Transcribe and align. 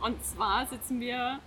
Und 0.00 0.24
zwar 0.24 0.66
sitzen 0.66 1.00
wir 1.00 1.40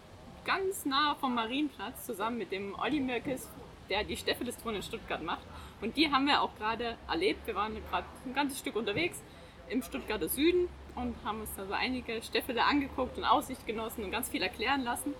ganz 0.44 0.86
nah 0.86 1.16
vom 1.16 1.36
Marienplatz 1.36 2.06
zusammen 2.06 2.38
mit 2.38 2.52
dem 2.52 2.78
Olli 2.78 3.00
Mirkes, 3.00 3.50
der 3.90 4.04
die 4.04 4.18
Steffelistron 4.18 4.76
in 4.76 4.84
Stuttgart 4.84 5.24
macht. 5.24 5.46
Und 5.82 5.96
die 5.96 6.12
haben 6.12 6.26
wir 6.26 6.42
auch 6.42 6.56
gerade 6.58 6.98
erlebt. 7.10 7.48
Wir 7.48 7.56
waren 7.56 7.76
gerade 7.90 8.06
ein 8.26 8.34
ganzes 8.34 8.60
Stück 8.60 8.76
unterwegs 8.76 9.22
im 9.70 9.82
Stuttgarter 9.82 10.28
Süden 10.28 10.68
und 10.96 11.16
haben 11.24 11.42
uns 11.42 11.56
da 11.56 11.66
so 11.66 11.74
einige 11.74 12.22
Stäffele 12.22 12.64
angeguckt 12.64 13.18
und 13.18 13.24
Aussicht 13.24 13.66
genossen 13.66 14.04
und 14.04 14.12
ganz 14.12 14.30
viel 14.30 14.42
erklären 14.42 14.84
lassen. 14.84 15.14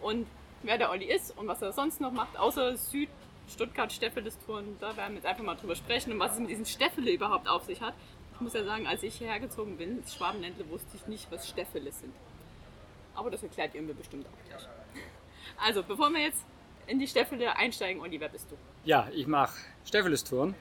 Und 0.00 0.26
wer 0.62 0.76
der 0.76 0.90
Olli 0.90 1.04
ist 1.04 1.36
und 1.38 1.46
was 1.46 1.62
er 1.62 1.72
sonst 1.72 2.00
noch 2.00 2.12
macht, 2.12 2.36
außer 2.36 2.76
Süd 2.76 3.08
Stuttgart 3.48 3.92
Steffelistouren, 3.92 4.76
da 4.80 4.96
werden 4.96 5.12
wir 5.12 5.16
jetzt 5.16 5.26
einfach 5.26 5.44
mal 5.44 5.56
drüber 5.56 5.76
sprechen 5.76 6.12
und 6.12 6.18
was 6.18 6.34
es 6.34 6.40
mit 6.40 6.50
diesen 6.50 6.66
Steffele 6.66 7.12
überhaupt 7.12 7.48
auf 7.48 7.64
sich 7.64 7.80
hat. 7.80 7.94
Ich 8.34 8.40
muss 8.40 8.54
ja 8.54 8.64
sagen, 8.64 8.86
als 8.86 9.02
ich 9.02 9.14
hierher 9.16 9.40
gezogen 9.40 9.76
bin, 9.76 9.98
ins 9.98 10.14
Schwabenländle, 10.14 10.68
wusste 10.70 10.96
ich 10.96 11.06
nicht, 11.06 11.30
was 11.30 11.48
Steffele 11.48 11.92
sind. 11.92 12.12
Aber 13.14 13.30
das 13.30 13.42
erklärt 13.42 13.74
ihr 13.74 13.82
mir 13.82 13.94
bestimmt 13.94 14.26
auch 14.26 14.48
gleich. 14.48 14.66
Also, 15.58 15.82
bevor 15.82 16.10
wir 16.10 16.20
jetzt 16.20 16.44
in 16.86 16.98
die 16.98 17.06
Steffele 17.06 17.56
einsteigen, 17.56 18.00
Olli, 18.02 18.18
wer 18.20 18.28
bist 18.28 18.50
du? 18.50 18.56
Ja, 18.84 19.08
ich 19.12 19.26
mache 19.26 19.56
Steffelistouren. 19.84 20.54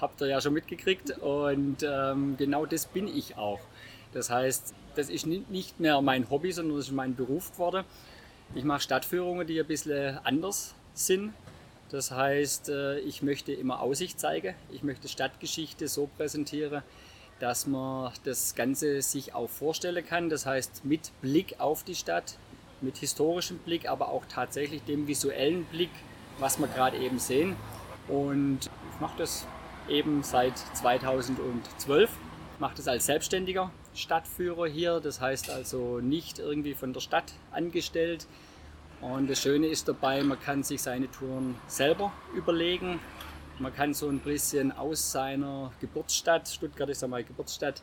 Habt 0.00 0.20
ihr 0.20 0.28
ja 0.28 0.40
schon 0.40 0.52
mitgekriegt. 0.52 1.18
Und 1.18 1.82
ähm, 1.82 2.36
genau 2.36 2.66
das 2.66 2.86
bin 2.86 3.06
ich 3.06 3.36
auch. 3.36 3.60
Das 4.12 4.30
heißt, 4.30 4.74
das 4.94 5.08
ist 5.08 5.26
nicht 5.26 5.80
mehr 5.80 6.00
mein 6.02 6.28
Hobby, 6.28 6.52
sondern 6.52 6.76
das 6.76 6.86
ist 6.86 6.92
mein 6.92 7.14
Beruf 7.14 7.52
geworden. 7.52 7.84
Ich 8.54 8.64
mache 8.64 8.80
Stadtführungen, 8.80 9.46
die 9.46 9.58
ein 9.58 9.66
bisschen 9.66 10.18
anders 10.24 10.74
sind. 10.92 11.32
Das 11.90 12.10
heißt, 12.10 12.68
äh, 12.68 12.98
ich 13.00 13.22
möchte 13.22 13.52
immer 13.52 13.80
Aussicht 13.80 14.20
zeigen. 14.20 14.54
Ich 14.70 14.82
möchte 14.82 15.08
Stadtgeschichte 15.08 15.88
so 15.88 16.08
präsentieren, 16.16 16.82
dass 17.42 17.66
man 17.66 18.12
das 18.22 18.54
Ganze 18.54 19.02
sich 19.02 19.34
auch 19.34 19.50
vorstellen 19.50 20.06
kann. 20.06 20.30
Das 20.30 20.46
heißt, 20.46 20.84
mit 20.84 21.10
Blick 21.22 21.56
auf 21.58 21.82
die 21.82 21.96
Stadt, 21.96 22.38
mit 22.80 22.98
historischem 22.98 23.58
Blick, 23.58 23.88
aber 23.88 24.10
auch 24.10 24.24
tatsächlich 24.28 24.84
dem 24.84 25.08
visuellen 25.08 25.64
Blick, 25.64 25.90
was 26.38 26.60
wir 26.60 26.68
gerade 26.68 26.98
eben 26.98 27.18
sehen. 27.18 27.56
Und 28.06 28.60
ich 28.94 29.00
mache 29.00 29.18
das 29.18 29.44
eben 29.88 30.22
seit 30.22 30.56
2012. 30.56 32.10
Ich 32.54 32.60
mache 32.60 32.76
das 32.76 32.86
als 32.86 33.06
selbstständiger 33.06 33.72
Stadtführer 33.92 34.68
hier. 34.68 35.00
Das 35.00 35.20
heißt 35.20 35.50
also 35.50 35.98
nicht 35.98 36.38
irgendwie 36.38 36.74
von 36.74 36.92
der 36.92 37.00
Stadt 37.00 37.32
angestellt. 37.50 38.28
Und 39.00 39.28
das 39.28 39.42
Schöne 39.42 39.66
ist 39.66 39.88
dabei, 39.88 40.22
man 40.22 40.38
kann 40.38 40.62
sich 40.62 40.80
seine 40.80 41.10
Touren 41.10 41.56
selber 41.66 42.12
überlegen. 42.36 43.00
Man 43.58 43.74
kann 43.74 43.94
so 43.94 44.08
ein 44.08 44.18
bisschen 44.18 44.72
aus 44.72 45.12
seiner 45.12 45.72
Geburtsstadt, 45.80 46.48
Stuttgart 46.48 46.88
ist 46.88 47.02
ja 47.02 47.08
meine 47.08 47.24
Geburtsstadt, 47.24 47.82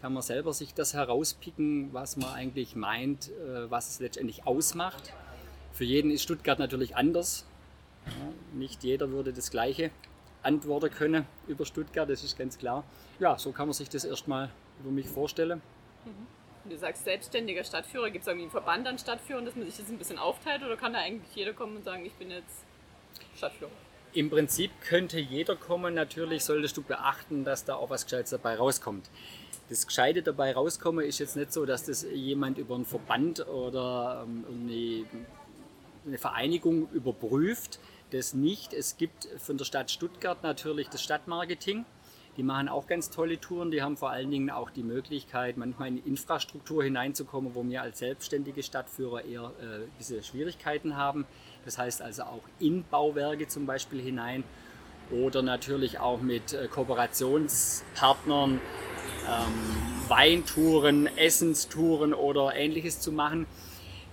kann 0.00 0.12
man 0.12 0.22
selber 0.22 0.52
sich 0.52 0.74
das 0.74 0.94
herauspicken, 0.94 1.92
was 1.92 2.16
man 2.16 2.32
eigentlich 2.34 2.76
meint, 2.76 3.30
äh, 3.30 3.70
was 3.70 3.88
es 3.88 4.00
letztendlich 4.00 4.46
ausmacht. 4.46 5.12
Für 5.72 5.84
jeden 5.84 6.10
ist 6.10 6.22
Stuttgart 6.22 6.58
natürlich 6.58 6.96
anders. 6.96 7.46
nicht 8.52 8.84
jeder 8.84 9.10
würde 9.10 9.32
das 9.32 9.50
Gleiche 9.50 9.90
antworten 10.42 10.90
können 10.90 11.26
über 11.48 11.66
Stuttgart, 11.66 12.08
das 12.08 12.22
ist 12.22 12.38
ganz 12.38 12.56
klar. 12.56 12.84
Ja, 13.18 13.36
so 13.36 13.50
kann 13.52 13.66
man 13.66 13.72
sich 13.72 13.88
das 13.88 14.04
erstmal 14.04 14.50
über 14.80 14.90
mich 14.90 15.08
vorstellen. 15.08 15.60
Mhm. 16.04 16.70
Du 16.70 16.76
sagst 16.76 17.04
selbstständiger 17.04 17.64
Stadtführer, 17.64 18.10
gibt 18.10 18.22
es 18.22 18.28
irgendwie 18.28 18.44
einen 18.44 18.50
Verband 18.50 18.86
an 18.86 18.98
Stadtführern, 18.98 19.44
dass 19.44 19.54
man 19.56 19.66
sich 19.66 19.76
das 19.76 19.88
ein 19.88 19.98
bisschen 19.98 20.18
aufteilt 20.18 20.62
oder 20.62 20.76
kann 20.76 20.92
da 20.92 21.00
eigentlich 21.00 21.34
jeder 21.34 21.52
kommen 21.52 21.76
und 21.76 21.84
sagen, 21.84 22.04
ich 22.04 22.14
bin 22.14 22.30
jetzt 22.30 22.64
Stadtführer? 23.36 23.70
Im 24.12 24.30
Prinzip 24.30 24.70
könnte 24.80 25.20
jeder 25.20 25.56
kommen, 25.56 25.94
natürlich 25.94 26.44
solltest 26.44 26.76
du 26.76 26.82
beachten, 26.82 27.44
dass 27.44 27.64
da 27.64 27.74
auch 27.74 27.90
was 27.90 28.04
Gescheites 28.04 28.30
dabei 28.30 28.56
rauskommt. 28.56 29.10
Das 29.68 29.86
Gescheite 29.86 30.22
dabei 30.22 30.52
rauskommen 30.52 31.04
ist 31.04 31.18
jetzt 31.18 31.36
nicht 31.36 31.52
so, 31.52 31.66
dass 31.66 31.84
das 31.84 32.06
jemand 32.12 32.56
über 32.58 32.76
einen 32.76 32.84
Verband 32.84 33.46
oder 33.48 34.24
ähm, 34.26 35.04
eine, 36.06 36.18
Vereinigung 36.18 36.88
überprüft. 36.92 37.80
Das 38.12 38.32
nicht. 38.32 38.72
Es 38.72 38.96
gibt 38.96 39.28
von 39.38 39.58
der 39.58 39.64
Stadt 39.64 39.90
Stuttgart 39.90 40.44
natürlich 40.44 40.88
das 40.88 41.02
Stadtmarketing. 41.02 41.84
Die 42.36 42.44
machen 42.44 42.68
auch 42.68 42.86
ganz 42.86 43.10
tolle 43.10 43.40
Touren. 43.40 43.72
Die 43.72 43.82
haben 43.82 43.96
vor 43.96 44.10
allen 44.10 44.30
Dingen 44.30 44.50
auch 44.50 44.70
die 44.70 44.84
Möglichkeit, 44.84 45.56
manchmal 45.56 45.88
in 45.88 45.98
Infrastruktur 46.04 46.84
hineinzukommen, 46.84 47.56
wo 47.56 47.64
wir 47.64 47.82
als 47.82 47.98
selbstständige 47.98 48.62
Stadtführer 48.62 49.24
eher 49.24 49.52
äh, 49.60 49.86
bisschen 49.98 50.22
Schwierigkeiten 50.22 50.96
haben. 50.96 51.26
Das 51.66 51.76
heißt 51.76 52.00
also 52.00 52.22
auch 52.22 52.44
in 52.58 52.84
Bauwerke 52.84 53.46
zum 53.48 53.66
Beispiel 53.66 54.00
hinein 54.00 54.44
oder 55.10 55.42
natürlich 55.42 55.98
auch 55.98 56.20
mit 56.20 56.52
äh, 56.52 56.68
Kooperationspartnern 56.68 58.52
ähm, 58.52 60.08
Weintouren, 60.08 61.08
Essenstouren 61.16 62.14
oder 62.14 62.54
ähnliches 62.54 63.00
zu 63.00 63.12
machen. 63.12 63.46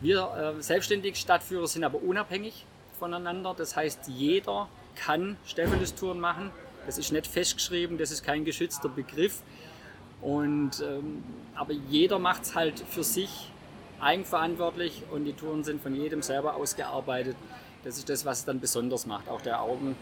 Wir 0.01 0.55
äh, 0.57 0.61
selbstständig 0.61 1.15
Stadtführer 1.15 1.67
sind 1.67 1.83
aber 1.83 2.01
unabhängig 2.01 2.65
voneinander. 2.99 3.53
Das 3.55 3.75
heißt, 3.75 4.07
jeder 4.07 4.67
kann 4.95 5.37
Stephanus-Touren 5.45 6.19
machen. 6.19 6.51
Das 6.85 6.97
ist 6.97 7.11
nicht 7.11 7.27
festgeschrieben, 7.27 7.97
das 7.97 8.11
ist 8.11 8.23
kein 8.23 8.43
geschützter 8.43 8.89
Begriff. 8.89 9.41
Und, 10.21 10.81
ähm, 10.81 11.23
aber 11.55 11.73
jeder 11.73 12.19
macht 12.19 12.43
es 12.43 12.55
halt 12.55 12.79
für 12.79 13.03
sich 13.03 13.51
eigenverantwortlich 14.03 15.03
und 15.11 15.25
die 15.25 15.33
Touren 15.33 15.63
sind 15.63 15.81
von 15.81 15.95
jedem 15.95 16.21
selber 16.21 16.55
ausgearbeitet. 16.55 17.35
Das 17.83 17.97
ist 17.97 18.09
das, 18.09 18.25
was 18.25 18.39
es 18.39 18.45
dann 18.45 18.59
besonders 18.59 19.05
macht. 19.05 19.27
Auch 19.29 19.41
der, 19.41 19.61
Augen, 19.61 19.95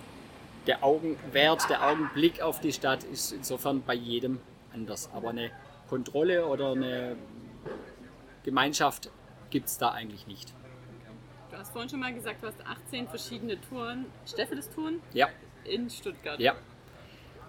der 0.68 0.84
Augenwert, 0.84 1.70
der 1.70 1.88
Augenblick 1.88 2.42
auf 2.42 2.60
die 2.60 2.74
Stadt 2.74 3.04
ist 3.04 3.32
insofern 3.32 3.82
bei 3.82 3.94
jedem 3.94 4.40
anders. 4.74 5.10
Aber 5.14 5.30
eine 5.30 5.52
Kontrolle 5.90 6.46
oder 6.46 6.72
eine 6.72 7.16
Gemeinschaft 8.44 9.10
gibt 9.50 9.68
es 9.68 9.78
da 9.78 9.92
eigentlich 9.92 10.28
nicht. 10.28 10.54
Du 11.50 11.58
hast 11.58 11.72
vorhin 11.72 11.90
schon 11.90 12.00
mal 12.00 12.14
gesagt, 12.14 12.42
du 12.42 12.48
hast 12.48 12.66
18 12.66 13.08
verschiedene 13.10 13.60
Touren, 13.60 14.06
Steffeles-Touren 14.26 15.02
ja. 15.14 15.28
in 15.66 15.90
Stuttgart. 15.90 16.40
Ja. 16.40 16.56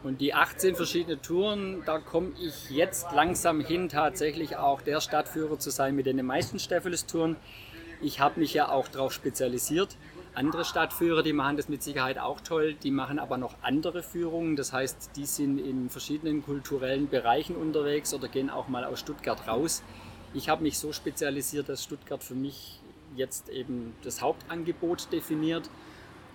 Und 0.03 0.21
die 0.21 0.35
18 0.35 0.75
verschiedene 0.75 1.21
Touren, 1.21 1.83
da 1.87 1.99
komme 1.99 2.33
ich 2.41 2.71
jetzt 2.71 3.13
langsam 3.13 3.61
hin, 3.61 3.89
tatsächlich 3.89 4.57
auch 4.57 4.83
der 4.83 5.01
Stadtführer 5.01 5.61
zu 5.61 5.71
sein 5.71 5.95
mit 5.95 6.07
den 6.07 6.25
meisten 6.27 6.59
Steffeles-Touren. 6.59 7.37
Ich 8.01 8.19
habe 8.19 8.41
mich 8.41 8.53
ja 8.53 8.69
auch 8.69 8.89
darauf 8.89 9.13
spezialisiert. 9.13 9.97
Andere 10.35 10.65
Stadtführer, 10.65 11.23
die 11.23 11.33
machen 11.33 11.57
das 11.57 11.69
mit 11.69 11.85
Sicherheit 11.85 12.19
auch 12.19 12.41
toll, 12.41 12.75
die 12.75 12.91
machen 12.91 13.21
aber 13.21 13.37
noch 13.37 13.55
andere 13.63 14.03
Führungen. 14.03 14.57
Das 14.57 14.73
heißt, 14.73 15.11
die 15.15 15.27
sind 15.27 15.59
in 15.59 15.89
verschiedenen 15.89 16.43
kulturellen 16.43 17.09
Bereichen 17.09 17.55
unterwegs 17.55 18.13
oder 18.13 18.27
gehen 18.27 18.51
auch 18.51 18.67
mal 18.67 18.85
aus 18.85 18.99
Stuttgart 18.99 19.47
raus. 19.47 19.85
Ich 20.35 20.49
habe 20.49 20.65
mich 20.65 20.79
so 20.79 20.93
spezialisiert, 20.93 21.69
dass 21.69 21.85
Stuttgart 21.85 22.25
für 22.25 22.35
mich 22.35 22.81
jetzt 23.15 23.51
eben 23.51 23.95
das 24.03 24.21
Hauptangebot 24.21 25.13
definiert. 25.13 25.69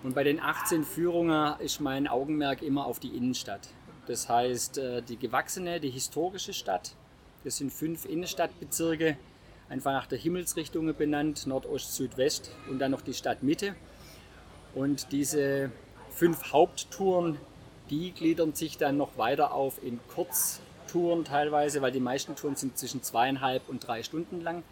Und 0.02 0.14
bei 0.14 0.22
den 0.22 0.40
18 0.40 0.84
Führungen 0.84 1.58
ist 1.60 1.80
mein 1.80 2.06
Augenmerk 2.06 2.62
immer 2.62 2.86
auf 2.86 3.00
die 3.00 3.16
Innenstadt. 3.16 3.68
Das 4.06 4.28
heißt, 4.28 4.78
äh, 4.78 5.02
die 5.02 5.16
gewachsene, 5.16 5.80
die 5.80 5.90
historische 5.90 6.52
Stadt. 6.52 6.94
Das 7.44 7.56
sind 7.56 7.72
fünf 7.72 8.04
Innenstadtbezirke, 8.04 9.16
einfach 9.68 9.92
nach 9.92 10.06
der 10.06 10.18
Himmelsrichtung 10.18 10.94
benannt, 10.94 11.46
Nordost, 11.46 11.94
Südwest 11.94 12.52
und 12.70 12.78
dann 12.78 12.90
noch 12.90 13.00
die 13.00 13.14
Stadtmitte. 13.14 13.74
Und 14.74 15.12
diese 15.12 15.70
fünf 16.10 16.52
Haupttouren, 16.52 17.38
die 17.90 18.12
gliedern 18.12 18.54
sich 18.54 18.78
dann 18.78 18.96
noch 18.96 19.18
weiter 19.18 19.52
auf 19.52 19.82
in 19.82 19.98
Kurztouren 20.14 21.24
teilweise, 21.24 21.82
weil 21.82 21.92
die 21.92 22.00
meisten 22.00 22.36
Touren 22.36 22.56
sind 22.56 22.78
zwischen 22.78 23.02
zweieinhalb 23.02 23.68
und 23.68 23.86
drei 23.86 24.02
Stunden 24.02 24.40
lang. 24.40 24.62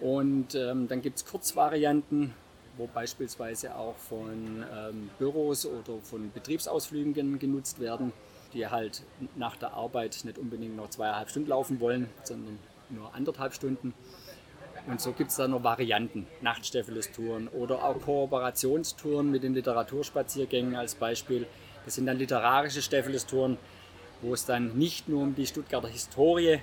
Und 0.00 0.54
ähm, 0.54 0.88
dann 0.88 1.02
gibt 1.02 1.18
es 1.18 1.26
Kurzvarianten, 1.26 2.34
wo 2.76 2.86
beispielsweise 2.86 3.74
auch 3.76 3.96
von 3.96 4.64
ähm, 4.74 5.10
Büros 5.18 5.66
oder 5.66 6.00
von 6.02 6.30
Betriebsausflügen 6.32 7.38
genutzt 7.38 7.80
werden, 7.80 8.12
die 8.52 8.66
halt 8.66 9.02
nach 9.36 9.56
der 9.56 9.74
Arbeit 9.74 10.20
nicht 10.24 10.38
unbedingt 10.38 10.76
noch 10.76 10.90
zweieinhalb 10.90 11.30
Stunden 11.30 11.48
laufen 11.48 11.80
wollen, 11.80 12.08
sondern 12.22 12.58
nur 12.90 13.14
anderthalb 13.14 13.54
Stunden. 13.54 13.94
Und 14.86 15.00
so 15.00 15.12
gibt 15.12 15.30
es 15.30 15.36
da 15.36 15.48
noch 15.48 15.62
Varianten, 15.62 16.26
Nachtsteffeles-Touren 16.42 17.48
oder 17.48 17.84
auch 17.84 18.00
Kooperationstouren 18.00 19.30
mit 19.30 19.42
den 19.42 19.54
Literaturspaziergängen 19.54 20.76
als 20.76 20.94
Beispiel. 20.94 21.46
Das 21.84 21.94
sind 21.94 22.06
dann 22.06 22.18
literarische 22.18 22.82
Steffeles-Touren, 22.82 23.56
wo 24.20 24.34
es 24.34 24.44
dann 24.44 24.76
nicht 24.76 25.08
nur 25.08 25.22
um 25.22 25.34
die 25.34 25.46
Stuttgarter 25.46 25.88
Historie 25.88 26.60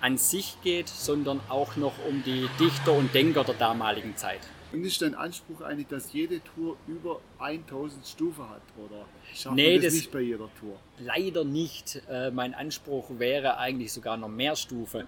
an 0.00 0.18
sich 0.18 0.56
geht, 0.62 0.88
sondern 0.88 1.40
auch 1.48 1.76
noch 1.76 1.94
um 2.08 2.22
die 2.22 2.48
Dichter 2.60 2.92
und 2.92 3.12
Denker 3.12 3.42
der 3.42 3.54
damaligen 3.54 4.16
Zeit. 4.16 4.40
Und 4.72 4.84
ist 4.84 5.00
dein 5.00 5.14
Anspruch 5.14 5.62
eigentlich, 5.62 5.86
dass 5.88 6.12
jede 6.12 6.40
Tour 6.44 6.76
über 6.86 7.20
1000 7.38 8.06
Stufen 8.06 8.48
hat? 8.50 8.60
Oder 8.76 9.06
schafft 9.34 9.56
Nee, 9.56 9.76
das, 9.76 9.86
das- 9.86 9.94
nicht 9.94 10.12
bei 10.12 10.20
jeder 10.20 10.48
Tour? 10.60 10.78
Leider 10.98 11.42
nicht. 11.44 12.02
Äh, 12.10 12.30
Mein 12.30 12.52
Anspruch 12.54 13.06
wäre 13.18 13.56
eigentlich 13.56 13.92
sogar 13.92 14.16
noch 14.18 14.28
mehr 14.28 14.56
Stufe. 14.56 15.06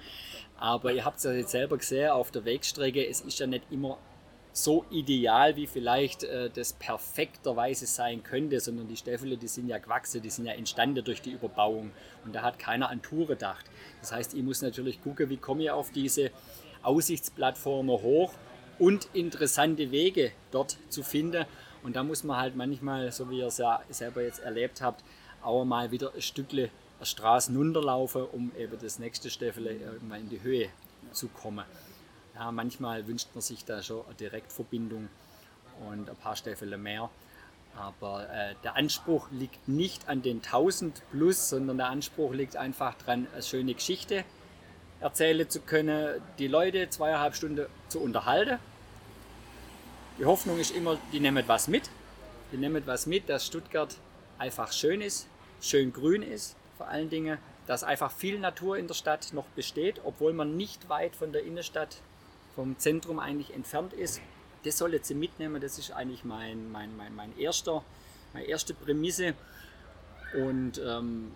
Aber 0.58 0.92
ihr 0.92 1.04
habt 1.04 1.18
es 1.18 1.24
ja 1.24 1.32
jetzt 1.32 1.50
selber 1.50 1.76
gesehen 1.76 2.10
auf 2.10 2.30
der 2.30 2.44
Wegstrecke, 2.44 3.06
es 3.06 3.20
ist 3.20 3.38
ja 3.38 3.46
nicht 3.46 3.64
immer 3.70 3.98
so 4.52 4.84
ideal, 4.90 5.54
wie 5.56 5.66
vielleicht 5.66 6.24
äh, 6.24 6.50
das 6.50 6.72
perfekterweise 6.72 7.86
sein 7.86 8.22
könnte, 8.22 8.58
sondern 8.60 8.88
die 8.88 8.96
Stäffele, 8.96 9.36
die 9.36 9.46
sind 9.46 9.68
ja 9.68 9.78
gewachsen, 9.78 10.22
die 10.22 10.30
sind 10.30 10.46
ja 10.46 10.52
entstanden 10.54 11.04
durch 11.04 11.22
die 11.22 11.30
Überbauung. 11.32 11.92
Und 12.24 12.34
da 12.34 12.42
hat 12.42 12.58
keiner 12.58 12.88
an 12.88 13.00
Tour 13.02 13.26
gedacht. 13.26 13.64
Das 14.00 14.10
heißt, 14.12 14.34
ich 14.34 14.42
muss 14.42 14.60
natürlich 14.62 15.00
gucken, 15.02 15.28
wie 15.30 15.36
komme 15.36 15.62
ich 15.64 15.70
auf 15.70 15.92
diese 15.92 16.30
Aussichtsplattformen 16.82 18.02
hoch 18.02 18.32
und 18.80 19.08
interessante 19.12 19.92
Wege 19.92 20.32
dort 20.50 20.76
zu 20.88 21.04
finden. 21.04 21.44
Und 21.82 21.94
da 21.96 22.02
muss 22.02 22.24
man 22.24 22.38
halt 22.38 22.56
manchmal, 22.56 23.12
so 23.12 23.30
wie 23.30 23.38
ihr 23.38 23.46
es 23.46 23.58
ja 23.58 23.80
selber 23.88 24.22
jetzt 24.22 24.40
erlebt 24.40 24.82
habt, 24.82 25.04
auch 25.42 25.64
mal 25.64 25.90
wieder 25.92 26.12
ein 26.14 26.22
Stückle 26.22 26.70
Straßen 27.02 27.56
runterlaufen, 27.56 28.24
um 28.24 28.52
eben 28.58 28.78
das 28.80 28.98
nächste 28.98 29.30
Stäffele 29.30 29.72
irgendwann 29.72 30.20
in 30.20 30.28
die 30.28 30.42
Höhe 30.42 30.68
zu 31.12 31.28
kommen. 31.28 31.64
Ja, 32.34 32.50
manchmal 32.52 33.06
wünscht 33.06 33.28
man 33.34 33.42
sich 33.42 33.64
da 33.64 33.82
schon 33.82 34.04
eine 34.06 34.14
Direktverbindung 34.14 35.08
und 35.88 36.10
ein 36.10 36.16
paar 36.16 36.36
Stäffele 36.36 36.76
mehr. 36.76 37.08
Aber 37.76 38.28
äh, 38.30 38.54
der 38.64 38.76
Anspruch 38.76 39.30
liegt 39.30 39.68
nicht 39.68 40.08
an 40.08 40.22
den 40.22 40.38
1000 40.38 41.02
plus, 41.10 41.48
sondern 41.48 41.78
der 41.78 41.88
Anspruch 41.88 42.34
liegt 42.34 42.56
einfach 42.56 42.94
daran, 42.94 43.26
eine 43.32 43.42
schöne 43.42 43.74
Geschichte 43.74 44.24
erzählen 45.00 45.48
zu 45.48 45.60
können, 45.60 46.20
die 46.38 46.48
Leute 46.48 46.90
zweieinhalb 46.90 47.34
Stunden 47.34 47.66
zu 47.88 48.00
unterhalten. 48.00 48.58
Die 50.20 50.26
Hoffnung 50.26 50.58
ist 50.58 50.76
immer, 50.76 50.98
die 51.12 51.18
nehmen 51.18 51.42
was 51.48 51.66
mit. 51.66 51.88
Die 52.52 52.58
nehmen 52.58 52.82
was 52.86 53.06
mit, 53.06 53.28
dass 53.28 53.46
Stuttgart 53.46 53.96
einfach 54.38 54.70
schön 54.70 55.00
ist, 55.00 55.26
schön 55.60 55.92
grün 55.92 56.22
ist 56.22 56.56
vor 56.80 56.88
allen 56.88 57.10
Dingen, 57.10 57.36
dass 57.66 57.84
einfach 57.84 58.10
viel 58.10 58.38
Natur 58.38 58.78
in 58.78 58.86
der 58.86 58.94
Stadt 58.94 59.34
noch 59.34 59.44
besteht, 59.54 60.00
obwohl 60.02 60.32
man 60.32 60.56
nicht 60.56 60.88
weit 60.88 61.14
von 61.14 61.30
der 61.30 61.42
Innenstadt, 61.44 61.96
vom 62.54 62.78
Zentrum 62.78 63.18
eigentlich 63.18 63.52
entfernt 63.52 63.92
ist. 63.92 64.22
Das 64.64 64.78
soll 64.78 64.94
jetzt 64.94 65.08
sie 65.08 65.14
mitnehmen, 65.14 65.60
das 65.60 65.78
ist 65.78 65.90
eigentlich 65.90 66.24
mein, 66.24 66.72
mein, 66.72 66.96
mein, 66.96 67.14
mein 67.14 67.38
erster, 67.38 67.84
meine 68.32 68.46
erste 68.46 68.72
Prämisse. 68.72 69.34
Und 70.32 70.80
ähm, 70.82 71.32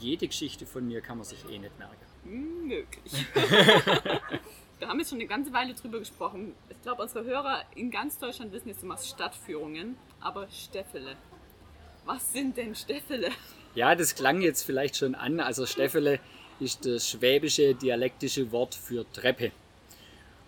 jede 0.00 0.26
Geschichte 0.26 0.66
von 0.66 0.84
mir 0.84 1.00
kann 1.00 1.18
man 1.18 1.24
sich 1.24 1.48
eh 1.48 1.60
nicht 1.60 1.78
merken. 1.78 2.66
Möglich. 2.66 3.26
Wir 4.78 4.88
haben 4.88 5.00
jetzt 5.00 5.10
schon 5.10 5.18
eine 5.18 5.26
ganze 5.26 5.52
Weile 5.52 5.74
drüber 5.74 5.98
gesprochen. 5.98 6.54
Ich 6.68 6.80
glaube, 6.82 7.02
unsere 7.02 7.24
Hörer 7.24 7.62
in 7.74 7.90
ganz 7.90 8.18
Deutschland 8.18 8.52
wissen 8.52 8.68
jetzt, 8.68 8.82
du 8.82 8.86
machst 8.86 9.08
Stadtführungen, 9.08 9.96
aber 10.20 10.48
Stäffele. 10.50 11.16
Was 12.04 12.32
sind 12.32 12.56
denn 12.56 12.74
Stäffele? 12.74 13.30
Ja, 13.74 13.94
das 13.94 14.14
klang 14.14 14.40
jetzt 14.40 14.62
vielleicht 14.62 14.96
schon 14.96 15.14
an. 15.14 15.40
Also 15.40 15.66
Steffele 15.66 16.20
ist 16.60 16.86
das 16.86 17.10
schwäbische 17.10 17.74
dialektische 17.74 18.50
Wort 18.52 18.74
für 18.74 19.04
Treppe. 19.12 19.52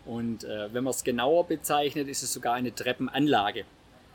Und 0.06 0.44
äh, 0.44 0.72
wenn 0.72 0.84
man 0.84 0.92
es 0.92 1.04
genauer 1.04 1.46
bezeichnet, 1.46 2.08
ist 2.08 2.22
es 2.22 2.32
sogar 2.32 2.54
eine 2.54 2.74
Treppenanlage. 2.74 3.64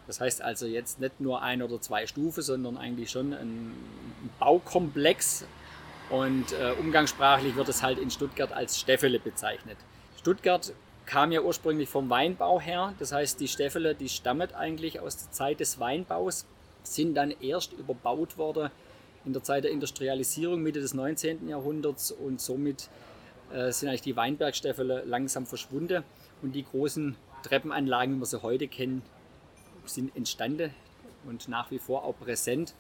Das 0.08 0.22
heißt 0.22 0.42
also 0.42 0.66
jetzt 0.66 1.00
nicht 1.00 1.20
nur 1.20 1.42
ein 1.42 1.62
oder 1.62 1.80
zwei 1.82 2.08
Stufen, 2.08 2.42
sondern 2.42 2.78
eigentlich 2.78 3.12
schon 3.12 3.34
ein 3.34 3.74
Baukomplex. 4.40 5.46
Und 6.10 6.54
äh, 6.54 6.72
umgangssprachlich 6.80 7.56
wird 7.56 7.70
es 7.70 7.84
halt 7.84 8.00
in 8.00 8.10
Stuttgart 8.10 8.54
als 8.54 8.80
Steffele 8.80 9.20
bezeichnet. 9.20 9.78
Stuttgart 10.26 10.74
kam 11.06 11.32
ja 11.32 11.42
ursprünglich 11.42 11.88
vom 11.88 12.10
Weinbau 12.10 12.60
her. 12.60 12.96
Das 12.98 13.12
heißt, 13.12 13.40
die 13.40 13.48
Steffele, 13.48 13.94
die 13.94 14.10
stammen 14.10 14.52
eigentlich 14.56 15.00
aus 15.00 15.18
der 15.18 15.32
Zeit 15.32 15.60
des 15.60 15.80
Weinbaus, 15.80 16.48
sind 16.82 17.14
dann 17.14 17.30
erst 17.30 17.74
überbaut 17.74 18.40
worden 18.40 18.72
in 19.24 19.34
der 19.34 19.44
Zeit 19.44 19.66
der 19.66 19.72
Industrialisierung 19.72 20.64
Mitte 20.64 20.80
des 20.80 20.96
19. 20.96 21.48
Jahrhunderts 21.48 22.12
und 22.12 22.42
somit 22.42 22.90
äh, 23.54 23.72
sind 23.72 23.88
eigentlich 23.88 24.02
die 24.02 24.16
Weinbergstäffele 24.16 25.04
langsam 25.06 25.46
verschwunden 25.46 26.04
und 26.42 26.54
die 26.54 26.64
großen 26.64 27.16
Treppenanlagen, 27.44 28.16
wie 28.16 28.20
wir 28.22 28.26
sie 28.26 28.42
heute 28.42 28.68
kennen, 28.68 29.04
sind 29.86 30.16
entstanden 30.16 30.74
und 31.28 31.50
nach 31.50 31.70
wie 31.70 31.78
vor 31.78 32.04
auch 32.04 32.18
präsent. 32.18 32.74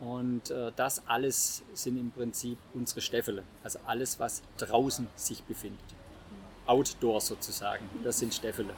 Und 0.00 0.50
äh, 0.50 0.72
das 0.76 1.06
alles 1.08 1.62
sind 1.74 1.98
im 1.98 2.10
Prinzip 2.10 2.56
unsere 2.72 3.02
Stäffele, 3.02 3.42
also 3.62 3.80
alles, 3.84 4.18
was 4.18 4.40
draußen 4.56 5.08
sich 5.14 5.42
befindet. 5.44 5.97
Outdoor 6.68 7.20
sozusagen, 7.20 7.88
das 8.04 8.18
sind 8.18 8.32
Stäffele. 8.34 8.74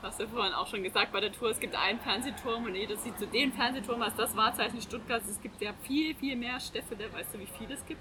Du 0.00 0.06
hast 0.06 0.18
ja 0.18 0.26
vorhin 0.26 0.54
auch 0.54 0.66
schon 0.66 0.82
gesagt 0.82 1.12
bei 1.12 1.20
der 1.20 1.30
Tour, 1.30 1.50
es 1.50 1.60
gibt 1.60 1.76
einen 1.76 2.00
Fernsehturm 2.00 2.64
und 2.64 2.74
jeder 2.74 2.96
sieht 2.96 3.18
so 3.18 3.26
den 3.26 3.52
Fernsehturm 3.52 4.00
als 4.00 4.16
das 4.16 4.34
Wahrzeichen 4.34 4.80
Stuttgarts. 4.80 5.28
Es 5.28 5.40
gibt 5.42 5.60
ja 5.60 5.74
viel, 5.82 6.14
viel 6.14 6.36
mehr 6.36 6.58
Stäffele. 6.58 7.12
Weißt 7.12 7.34
du, 7.34 7.38
wie 7.38 7.46
viel 7.46 7.70
es 7.70 7.84
gibt? 7.84 8.00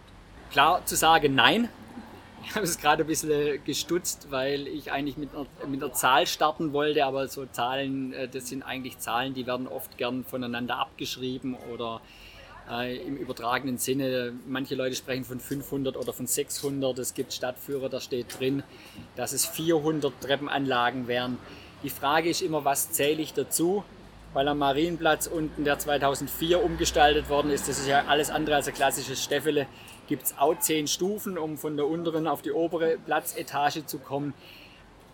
Klar 0.50 0.86
zu 0.86 0.96
sagen, 0.96 1.36
nein. 1.36 1.68
Ich 2.46 2.56
habe 2.56 2.64
es 2.64 2.78
gerade 2.78 3.04
ein 3.04 3.08
bisschen 3.08 3.62
gestutzt, 3.66 4.28
weil 4.30 4.66
ich 4.68 4.94
eigentlich 4.94 5.18
mit 5.18 5.36
einer, 5.36 5.46
mit 5.68 5.84
einer 5.84 5.92
Zahl 5.92 6.26
starten 6.26 6.72
wollte, 6.72 7.06
aber 7.06 7.28
so 7.28 7.46
Zahlen, 7.46 8.14
äh, 8.14 8.30
das 8.30 8.48
sind 8.48 8.64
eigentlich 8.64 8.98
Zahlen, 9.00 9.34
die 9.34 9.46
werden 9.46 9.68
oft 9.68 9.98
gern 9.98 10.24
voneinander 10.24 10.78
abgeschrieben 10.78 11.58
oder 11.74 12.00
äh, 12.70 12.98
im 12.98 13.18
übertragenen 13.18 13.78
Sinne. 13.78 14.34
Manche 14.48 14.76
Leute 14.76 14.96
sprechen 14.96 15.24
von 15.24 15.40
500 15.40 15.98
oder 15.98 16.14
von 16.14 16.28
600. 16.28 17.00
Es 17.00 17.14
gibt 17.14 17.34
Stadtführer, 17.34 17.90
da 17.90 18.00
steht 18.00 18.40
drin, 18.40 18.64
dass 19.16 19.34
es 19.34 19.46
400 19.46 20.14
Treppenanlagen 20.22 21.08
wären. 21.08 21.38
Die 21.84 21.90
Frage 21.90 22.30
ist 22.30 22.42
immer, 22.42 22.66
was 22.66 22.92
zähle 22.92 23.22
ich 23.22 23.34
dazu? 23.34 23.84
Weil 24.34 24.48
am 24.48 24.60
Marienplatz 24.60 25.26
unten, 25.28 25.64
der 25.64 25.80
2004 25.80 26.64
umgestaltet 26.64 27.30
worden 27.30 27.50
ist, 27.50 27.68
das 27.68 27.80
ist 27.80 27.88
ja 27.88 28.06
alles 28.08 28.30
andere 28.30 28.58
als 28.58 28.68
ein 28.68 28.76
klassisches 28.76 29.24
Stäffele, 29.24 29.66
gibt 30.08 30.24
es 30.24 30.38
auch 30.38 30.60
zehn 30.60 30.88
Stufen, 30.88 31.38
um 31.38 31.58
von 31.58 31.78
der 31.78 31.88
unteren 31.88 32.28
auf 32.28 32.42
die 32.42 32.52
obere 32.52 32.98
Platzetage 32.98 33.86
zu 33.86 33.98
kommen. 33.98 34.34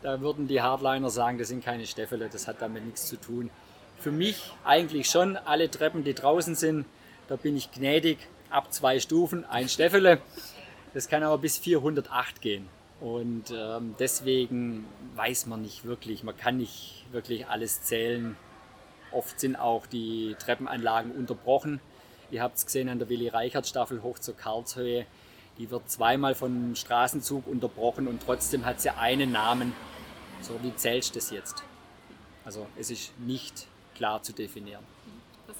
Da 0.01 0.19
würden 0.19 0.47
die 0.47 0.61
Hardliner 0.61 1.09
sagen, 1.09 1.37
das 1.37 1.47
sind 1.47 1.63
keine 1.63 1.85
Stäffele, 1.85 2.29
das 2.29 2.47
hat 2.47 2.61
damit 2.61 2.85
nichts 2.85 3.07
zu 3.07 3.15
tun. 3.15 3.49
Für 3.99 4.11
mich 4.11 4.51
eigentlich 4.65 5.09
schon, 5.09 5.37
alle 5.37 5.71
Treppen, 5.71 6.03
die 6.03 6.13
draußen 6.13 6.55
sind, 6.55 6.85
da 7.27 7.35
bin 7.35 7.55
ich 7.57 7.71
gnädig, 7.71 8.19
ab 8.49 8.71
zwei 8.73 8.99
Stufen, 8.99 9.45
ein 9.45 9.69
Stäffele. 9.69 10.19
Das 10.93 11.09
kann 11.09 11.23
aber 11.23 11.37
bis 11.37 11.57
408 11.57 12.41
gehen. 12.41 12.67
Und 13.01 13.51
ähm, 13.51 13.95
deswegen 13.99 14.85
weiß 15.15 15.47
man 15.47 15.61
nicht 15.61 15.85
wirklich, 15.85 16.23
man 16.23 16.37
kann 16.37 16.57
nicht 16.57 17.05
wirklich 17.11 17.47
alles 17.47 17.81
zählen. 17.83 18.37
Oft 19.11 19.39
sind 19.39 19.57
auch 19.57 19.85
die 19.85 20.35
Treppenanlagen 20.39 21.11
unterbrochen. 21.11 21.81
Ihr 22.31 22.41
habt 22.41 22.57
es 22.57 22.65
gesehen 22.65 22.89
an 22.89 22.99
der 22.99 23.09
Willi-Reichert-Staffel 23.09 24.01
hoch 24.01 24.19
zur 24.19 24.35
Karlshöhe. 24.35 25.05
Die 25.57 25.69
wird 25.69 25.89
zweimal 25.89 26.35
vom 26.35 26.75
Straßenzug 26.75 27.47
unterbrochen 27.47 28.07
und 28.07 28.23
trotzdem 28.23 28.65
hat 28.65 28.81
sie 28.81 28.89
einen 28.89 29.31
Namen. 29.31 29.73
So, 30.41 30.57
wie 30.63 30.75
zählst 30.75 31.15
du 31.15 31.19
das 31.19 31.31
jetzt? 31.31 31.63
Also 32.43 32.67
es 32.77 32.91
ist 32.91 33.17
nicht 33.19 33.67
klar 33.95 34.21
zu 34.21 34.33
definieren. 34.33 34.83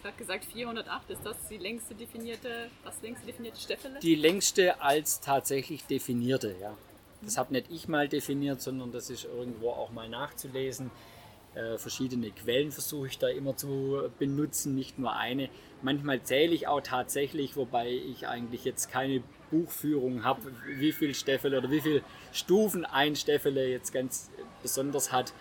Gerade 0.05 0.17
gesagt, 0.17 0.45
408 0.45 1.09
ist 1.09 1.25
das 1.25 1.47
die 1.49 1.57
längste 1.57 1.95
definierte, 1.95 2.69
das 2.83 3.01
längste 3.01 3.25
definierte 3.25 3.59
Stäffele? 3.59 3.99
Die 4.01 4.13
längste 4.13 4.79
als 4.79 5.19
tatsächlich 5.19 5.83
definierte, 5.85 6.55
ja. 6.61 6.77
Das 7.23 7.39
habe 7.39 7.51
nicht 7.53 7.71
ich 7.71 7.87
mal 7.87 8.07
definiert, 8.07 8.61
sondern 8.61 8.91
das 8.91 9.09
ist 9.09 9.25
irgendwo 9.25 9.71
auch 9.71 9.91
mal 9.91 10.07
nachzulesen. 10.07 10.91
Äh, 11.55 11.79
verschiedene 11.79 12.29
Quellen 12.29 12.71
versuche 12.71 13.07
ich 13.07 13.17
da 13.17 13.29
immer 13.29 13.57
zu 13.57 14.11
benutzen, 14.19 14.75
nicht 14.75 14.99
nur 14.99 15.15
eine. 15.15 15.49
Manchmal 15.81 16.21
zähle 16.21 16.53
ich 16.53 16.67
auch 16.67 16.81
tatsächlich, 16.81 17.55
wobei 17.55 17.89
ich 17.89 18.27
eigentlich 18.27 18.63
jetzt 18.63 18.91
keine 18.91 19.23
Buchführung 19.49 20.23
habe, 20.23 20.51
wie 20.67 20.91
viel 20.91 21.15
Stäffele 21.15 21.57
oder 21.57 21.71
wie 21.71 21.81
viel 21.81 22.03
Stufen 22.31 22.85
ein 22.85 23.15
Stäffele 23.15 23.67
jetzt 23.69 23.91
ganz 23.91 24.29
besonders 24.61 25.11
hat. 25.11 25.33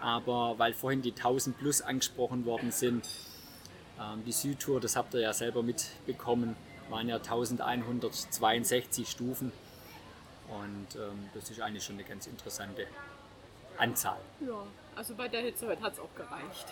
Aber 0.00 0.54
weil 0.58 0.72
vorhin 0.72 1.02
die 1.02 1.12
1000 1.12 1.58
plus 1.58 1.82
angesprochen 1.82 2.46
worden 2.46 2.70
sind, 2.70 3.06
die 4.26 4.32
Südtour, 4.32 4.80
das 4.80 4.96
habt 4.96 5.14
ihr 5.14 5.20
ja 5.20 5.32
selber 5.32 5.62
mitbekommen, 5.62 6.56
waren 6.90 7.08
ja 7.08 7.16
1162 7.16 9.08
Stufen. 9.08 9.52
Und 10.48 10.96
ähm, 10.96 11.28
das 11.34 11.50
ist 11.50 11.60
eigentlich 11.60 11.84
schon 11.84 11.96
eine 11.96 12.04
ganz 12.04 12.26
interessante 12.26 12.86
Anzahl. 13.78 14.18
Ja, 14.46 14.64
also 14.94 15.14
bei 15.14 15.28
der 15.28 15.42
Hitze 15.42 15.66
heute 15.66 15.80
hat 15.82 15.94
es 15.94 16.00
auch 16.00 16.14
gereicht. 16.14 16.66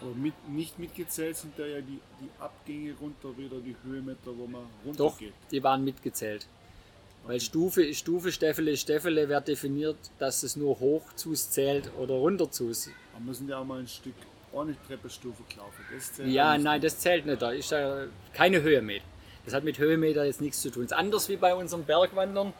Aber 0.00 0.10
mit, 0.10 0.34
nicht 0.48 0.78
mitgezählt 0.78 1.36
sind 1.36 1.58
da 1.58 1.64
ja 1.64 1.80
die, 1.80 2.00
die 2.20 2.28
Abgänge 2.38 2.94
runter, 3.00 3.36
wieder 3.38 3.58
die 3.60 3.74
Höhenmeter, 3.82 4.36
wo 4.36 4.46
man 4.46 4.66
Doch, 4.84 5.12
runtergeht. 5.12 5.32
die 5.50 5.62
waren 5.62 5.84
mitgezählt. 5.84 6.46
Weil 7.24 7.40
Stufe 7.40 7.92
Stufe, 7.94 8.30
Steffele 8.30 8.76
Steffele, 8.76 9.28
wird 9.28 9.48
definiert, 9.48 9.96
dass 10.18 10.42
es 10.42 10.54
nur 10.54 10.78
hoch 10.78 11.12
zählt 11.14 11.90
oder 11.98 12.14
runter 12.14 12.50
zus. 12.50 12.90
Da 13.12 13.18
müssen 13.18 13.48
ja 13.48 13.58
auch 13.58 13.64
mal 13.64 13.80
ein 13.80 13.88
Stück 13.88 14.14
ohne 14.52 14.76
Treppenstufe 14.86 15.42
gelaufen. 15.48 15.84
Das 15.92 16.12
zählt 16.12 16.28
Ja, 16.28 16.56
nein, 16.58 16.80
das 16.80 16.98
zählt 16.98 17.26
nicht. 17.26 17.42
Da 17.42 17.50
ist 17.50 17.70
ja 17.70 18.04
keine 18.32 18.62
Höhe 18.62 18.82
mehr. 18.82 19.00
Das 19.44 19.54
hat 19.54 19.64
mit 19.64 19.78
Höhenmeter 19.78 20.24
jetzt 20.24 20.40
nichts 20.40 20.60
zu 20.60 20.70
tun. 20.70 20.82
Das 20.82 20.92
ist 20.92 20.98
anders 20.98 21.28
wie 21.28 21.36
bei 21.36 21.54
unserem 21.54 21.84
Bergwandern. 21.84 22.52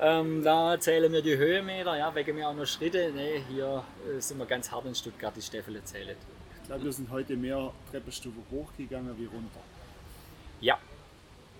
Ähm, 0.00 0.42
da 0.42 0.78
zählen 0.78 1.12
wir 1.12 1.22
die 1.22 1.36
Höhenmeter, 1.36 1.96
ja, 1.96 2.12
wegen 2.14 2.34
mir 2.34 2.48
auch 2.48 2.54
noch 2.54 2.66
Schritte. 2.66 3.12
Nee, 3.14 3.42
hier 3.48 3.84
äh, 4.08 4.20
sind 4.20 4.38
wir 4.38 4.46
ganz 4.46 4.70
hart 4.70 4.86
in 4.86 4.94
Stuttgart, 4.94 5.34
die 5.36 5.42
Stäffel 5.42 5.80
zählen. 5.84 6.16
Ich 6.62 6.68
glaube, 6.68 6.84
wir 6.84 6.92
sind 6.92 7.10
heute 7.10 7.36
mehr 7.36 7.72
Treppenstufe 7.90 8.38
hochgegangen 8.50 9.16
wie 9.18 9.26
runter. 9.26 9.60
Ja, 10.60 10.78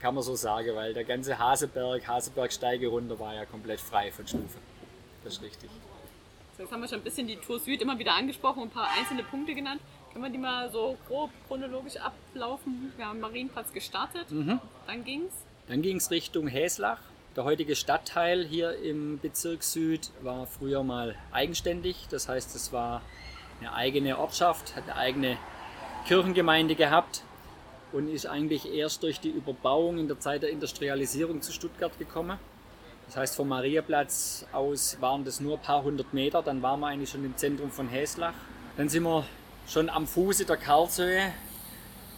kann 0.00 0.14
man 0.14 0.24
so 0.24 0.34
sagen, 0.34 0.74
weil 0.74 0.94
der 0.94 1.04
ganze 1.04 1.38
Haseberg, 1.38 2.06
Hasebergsteige 2.06 2.88
runter 2.88 3.18
war 3.18 3.34
ja 3.34 3.44
komplett 3.44 3.80
frei 3.80 4.10
von 4.10 4.26
Stufe. 4.26 4.58
Das 5.22 5.34
ist 5.34 5.42
richtig. 5.42 5.70
So, 6.56 6.62
jetzt 6.62 6.72
haben 6.72 6.80
wir 6.82 6.88
schon 6.88 6.98
ein 6.98 7.04
bisschen 7.04 7.26
die 7.26 7.36
Tour 7.36 7.58
Süd 7.58 7.82
immer 7.82 7.98
wieder 7.98 8.14
angesprochen 8.14 8.62
und 8.62 8.68
ein 8.68 8.70
paar 8.74 8.88
einzelne 8.96 9.24
Punkte 9.24 9.54
genannt. 9.54 9.80
Können 10.12 10.24
wir 10.24 10.30
die 10.30 10.38
mal 10.38 10.70
so 10.70 10.96
grob 11.08 11.30
chronologisch 11.48 11.96
ablaufen? 11.96 12.92
Wir 12.96 13.06
haben 13.06 13.18
Marienplatz 13.20 13.72
gestartet, 13.72 14.30
Mhm. 14.30 14.60
dann 14.86 15.04
ging's. 15.04 15.32
Dann 15.66 15.82
ging 15.82 15.96
es 15.96 16.10
Richtung 16.10 16.46
Häslach. 16.46 17.00
Der 17.34 17.42
heutige 17.42 17.74
Stadtteil 17.74 18.44
hier 18.44 18.76
im 18.78 19.18
Bezirk 19.18 19.64
Süd 19.64 20.10
war 20.22 20.46
früher 20.46 20.84
mal 20.84 21.16
eigenständig. 21.32 22.06
Das 22.10 22.28
heißt, 22.28 22.54
es 22.54 22.72
war 22.72 23.02
eine 23.60 23.72
eigene 23.72 24.18
Ortschaft, 24.18 24.76
hat 24.76 24.84
eine 24.84 24.94
eigene 24.96 25.36
Kirchengemeinde 26.06 26.76
gehabt 26.76 27.24
und 27.90 28.08
ist 28.08 28.26
eigentlich 28.26 28.72
erst 28.72 29.02
durch 29.02 29.18
die 29.18 29.30
Überbauung 29.30 29.98
in 29.98 30.06
der 30.06 30.20
Zeit 30.20 30.42
der 30.42 30.50
Industrialisierung 30.50 31.42
zu 31.42 31.50
Stuttgart 31.52 31.98
gekommen. 31.98 32.38
Das 33.06 33.16
heißt, 33.16 33.36
vom 33.36 33.48
Mariaplatz 33.48 34.46
aus 34.52 34.96
waren 35.00 35.24
das 35.24 35.40
nur 35.40 35.56
ein 35.56 35.62
paar 35.62 35.82
hundert 35.82 36.12
Meter, 36.14 36.42
dann 36.42 36.62
waren 36.62 36.80
wir 36.80 36.88
eigentlich 36.88 37.10
schon 37.10 37.24
im 37.24 37.36
Zentrum 37.36 37.70
von 37.70 37.88
Häslach. 37.88 38.34
Dann 38.76 38.88
sind 38.88 39.04
wir 39.04 39.24
schon 39.68 39.88
am 39.88 40.06
Fuße 40.06 40.44
der 40.46 40.56
Karlshöhe 40.56 41.32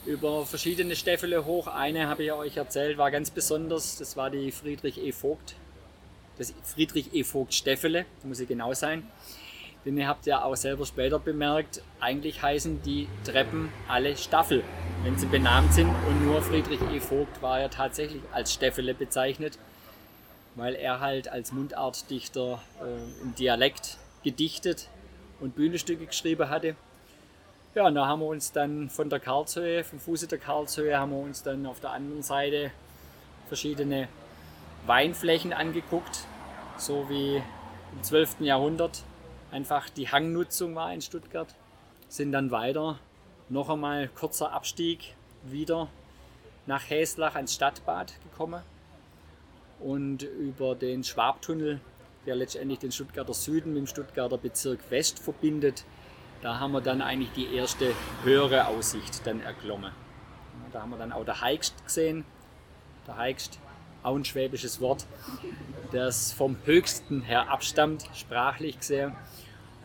über 0.07 0.47
verschiedene 0.47 0.97
Stäffele 0.97 1.45
hoch. 1.45 1.67
Eine 1.67 2.09
habe 2.09 2.25
ich 2.25 2.33
euch 2.33 2.57
erzählt, 2.57 2.97
war 2.97 3.11
ganz 3.11 3.31
besonders. 3.31 3.97
Das 3.97 4.17
war 4.17 4.31
die 4.31 4.53
Friedrich 4.53 4.99
E. 4.99 5.13
Vogt. 5.13 5.57
Das 6.39 6.55
Friedrich 6.63 7.13
E. 7.13 7.25
Vogt 7.25 7.55
Stäffele, 7.55 8.07
muss 8.23 8.41
ich 8.41 8.49
genau 8.49 8.73
sein. 8.73 9.07
Denn 9.85 9.97
ihr 9.99 10.09
habt 10.09 10.27
ja 10.27 10.43
auch 10.43 10.57
selber 10.57 10.85
später 10.85 11.19
bemerkt, 11.19 11.83
eigentlich 12.01 12.43
heißen 12.43 12.83
die 12.83 13.09
Treppen 13.25 13.73
alle 13.87 14.17
Staffel, 14.17 14.65
wenn 15.05 15.17
sie 15.17 15.27
benannt 15.27 15.73
sind. 15.73 15.89
Und 15.89 16.25
nur 16.25 16.43
Friedrich 16.43 16.81
E. 16.93 17.01
Vogt 17.01 17.43
war 17.43 17.61
ja 17.61 17.69
tatsächlich 17.69 18.23
als 18.33 18.53
Stäffele 18.53 18.95
bezeichnet, 18.95 19.59
weil 20.57 20.75
er 20.75 21.01
halt 21.01 21.29
als 21.29 21.53
Mundartdichter 21.53 22.61
äh, 22.83 23.23
im 23.23 23.35
Dialekt 23.35 23.99
gedichtet 24.25 24.89
und 25.39 25.55
Bühnenstücke 25.55 26.07
geschrieben 26.07 26.49
hatte. 26.49 26.75
Ja, 27.75 27.87
und 27.87 27.95
da 27.95 28.07
haben 28.07 28.21
wir 28.21 28.27
uns 28.27 28.53
dann 28.53 28.89
von 28.89 29.11
der 29.11 29.21
Karlshöhe, 29.21 29.85
vom 29.85 30.01
Fuße 30.01 30.27
der 30.27 30.39
Karlshöhe, 30.39 30.99
haben 30.99 31.13
wir 31.13 31.19
uns 31.19 31.43
dann 31.43 31.67
auf 31.67 31.79
der 31.79 31.91
anderen 31.91 32.23
Seite 32.23 32.73
verschiedene 33.49 34.09
Weinflächen 34.87 35.53
angeguckt, 35.53 36.27
so 36.79 37.09
wie 37.11 37.37
im 37.37 38.03
12. 38.03 38.41
Jahrhundert 38.41 39.03
einfach 39.53 39.91
die 39.91 40.09
Hangnutzung 40.09 40.75
war 40.75 40.93
in 40.93 41.03
Stuttgart. 41.03 41.55
Sind 42.09 42.33
dann 42.33 42.51
weiter, 42.51 42.99
noch 43.51 43.69
einmal 43.69 44.09
kurzer 44.09 44.53
Abstieg, 44.53 45.15
wieder 45.43 45.89
nach 46.65 46.89
Häslach 46.89 47.35
ans 47.35 47.55
Stadtbad 47.55 48.15
gekommen 48.31 48.63
und 49.81 50.23
über 50.23 50.75
den 50.75 51.05
Schwabtunnel, 51.05 51.81
der 52.27 52.37
letztendlich 52.37 52.79
den 52.79 52.93
Stuttgarter 52.93 53.35
Süden 53.35 53.73
mit 53.73 53.79
dem 53.79 53.87
Stuttgarter 53.87 54.39
Bezirk 54.39 54.91
West 54.91 55.19
verbindet, 55.19 55.85
da 56.43 56.61
haben 56.61 56.73
wir 56.73 56.81
dann 56.81 57.03
eigentlich 57.03 57.33
die 57.33 57.55
erste 57.55 57.93
höhere 58.23 58.69
Aussicht 58.69 59.27
dann 59.27 59.41
erklommen. 59.41 59.93
Da 60.73 60.83
haben 60.83 60.91
wir 60.91 60.99
dann 60.99 61.13
auch 61.13 61.25
der 61.25 61.41
Heigst 61.41 61.85
gesehen. 61.85 62.25
Der 63.07 63.17
Heigst, 63.17 63.59
auch 64.03 64.15
ein 64.15 64.25
schwäbisches 64.25 64.81
Wort, 64.81 65.07
das 65.93 66.33
vom 66.33 66.57
höchsten 66.65 67.23
her 67.23 67.51
abstammt, 67.51 68.05
sprachlich 68.15 68.79
gesehen. 68.79 69.17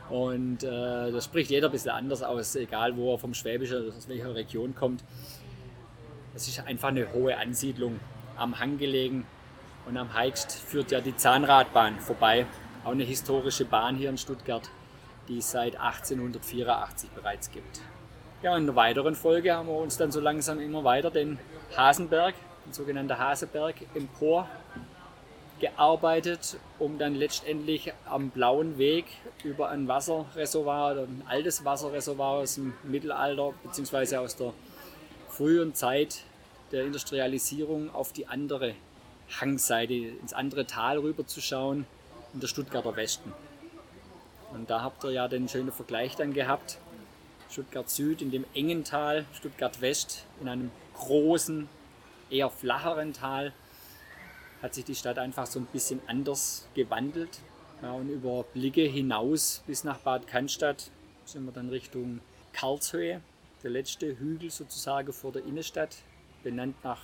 Und 0.10 0.64
äh, 0.64 1.12
das 1.12 1.26
spricht 1.26 1.52
jeder 1.52 1.70
ein 1.70 1.72
bisschen 1.72 1.92
anders 1.92 2.22
aus, 2.22 2.56
egal 2.56 2.98
wo 2.98 3.14
er 3.14 3.18
vom 3.18 3.34
Schwäbischen 3.34 3.86
oder 3.86 3.96
aus 3.96 4.10
welcher 4.10 4.36
Region 4.36 4.76
kommt. 4.76 5.04
Es 6.36 6.48
ist 6.48 6.60
einfach 6.66 6.90
eine 6.90 7.14
hohe 7.14 7.38
Ansiedlung 7.38 8.00
am 8.36 8.60
Hang 8.60 8.78
gelegen. 8.78 9.26
Und 9.86 9.98
am 9.98 10.14
Heigst 10.14 10.52
führt 10.52 10.92
ja 10.92 11.02
die 11.02 11.16
Zahnradbahn 11.16 12.00
vorbei. 12.00 12.46
Auch 12.84 12.92
eine 12.92 13.04
historische 13.04 13.66
Bahn 13.66 13.96
hier 13.96 14.10
in 14.10 14.18
Stuttgart 14.18 14.70
die 15.28 15.38
es 15.38 15.52
seit 15.52 15.80
1884 15.80 17.10
bereits 17.12 17.52
gibt. 17.52 17.82
Ja, 18.42 18.58
in 18.58 18.66
der 18.66 18.76
weiteren 18.76 19.16
Folge 19.16 19.54
haben 19.54 19.68
wir 19.68 19.76
uns 19.76 19.98
dann 19.98 20.12
so 20.12 20.20
langsam 20.20 20.60
immer 20.60 20.84
weiter 20.84 21.12
den 21.12 21.40
Hasenberg, 21.78 22.36
den 22.66 22.74
sogenannten 22.74 23.18
Haseberg, 23.18 23.76
empor 23.94 24.48
gearbeitet, 25.60 26.58
um 26.80 26.98
dann 26.98 27.14
letztendlich 27.14 27.94
am 28.06 28.32
Blauen 28.32 28.80
Weg 28.80 29.06
über 29.44 29.70
ein 29.70 29.88
Wasserreservoir, 29.88 30.98
ein 30.98 31.24
altes 31.28 31.64
Wasserreservoir 31.64 32.40
aus 32.40 32.56
dem 32.56 32.74
Mittelalter 32.84 33.54
bzw. 33.64 34.18
aus 34.18 34.36
der 34.36 34.54
frühen 35.30 35.76
Zeit 35.76 36.24
der 36.72 36.84
Industrialisierung 36.84 37.94
auf 37.94 38.12
die 38.12 38.28
andere 38.28 38.74
Hangseite, 39.40 39.94
ins 39.94 40.34
andere 40.34 40.66
Tal 40.66 40.98
rüber 41.00 41.26
zu 41.26 41.42
schauen, 41.42 41.86
in 42.34 42.40
der 42.40 42.48
Stuttgarter 42.48 42.96
Westen. 42.96 43.34
Und 44.54 44.70
da 44.70 44.82
habt 44.82 45.04
ihr 45.04 45.12
ja 45.12 45.28
den 45.28 45.48
schönen 45.48 45.72
Vergleich 45.72 46.16
dann 46.16 46.34
gehabt. 46.34 46.78
Stuttgart 47.50 47.90
Süd 47.90 48.22
in 48.22 48.32
dem 48.32 48.46
engen 48.54 48.84
Tal, 48.84 49.26
Stuttgart 49.34 49.82
West 49.82 50.26
in 50.42 50.48
einem 50.48 50.72
großen, 50.96 51.68
eher 52.30 52.50
flacheren 52.50 53.14
Tal 53.14 53.54
hat 54.62 54.76
sich 54.76 54.86
die 54.86 54.96
Stadt 54.96 55.18
einfach 55.18 55.48
so 55.48 55.60
ein 55.60 55.66
bisschen 55.66 56.02
anders 56.08 56.68
gewandelt. 56.76 57.40
Ja, 57.82 57.94
und 57.94 58.10
über 58.10 58.44
Blicke 58.54 58.84
hinaus 58.84 59.64
bis 59.66 59.84
nach 59.84 59.98
Bad 60.00 60.28
Cannstatt 60.28 60.92
sind 61.26 61.46
wir 61.46 61.52
dann 61.52 61.70
Richtung 61.70 62.22
Karlshöhe, 62.54 63.22
der 63.64 63.72
letzte 63.72 64.20
Hügel 64.20 64.52
sozusagen 64.52 65.12
vor 65.14 65.32
der 65.32 65.44
Innenstadt, 65.46 65.98
benannt 66.44 66.76
nach 66.84 67.02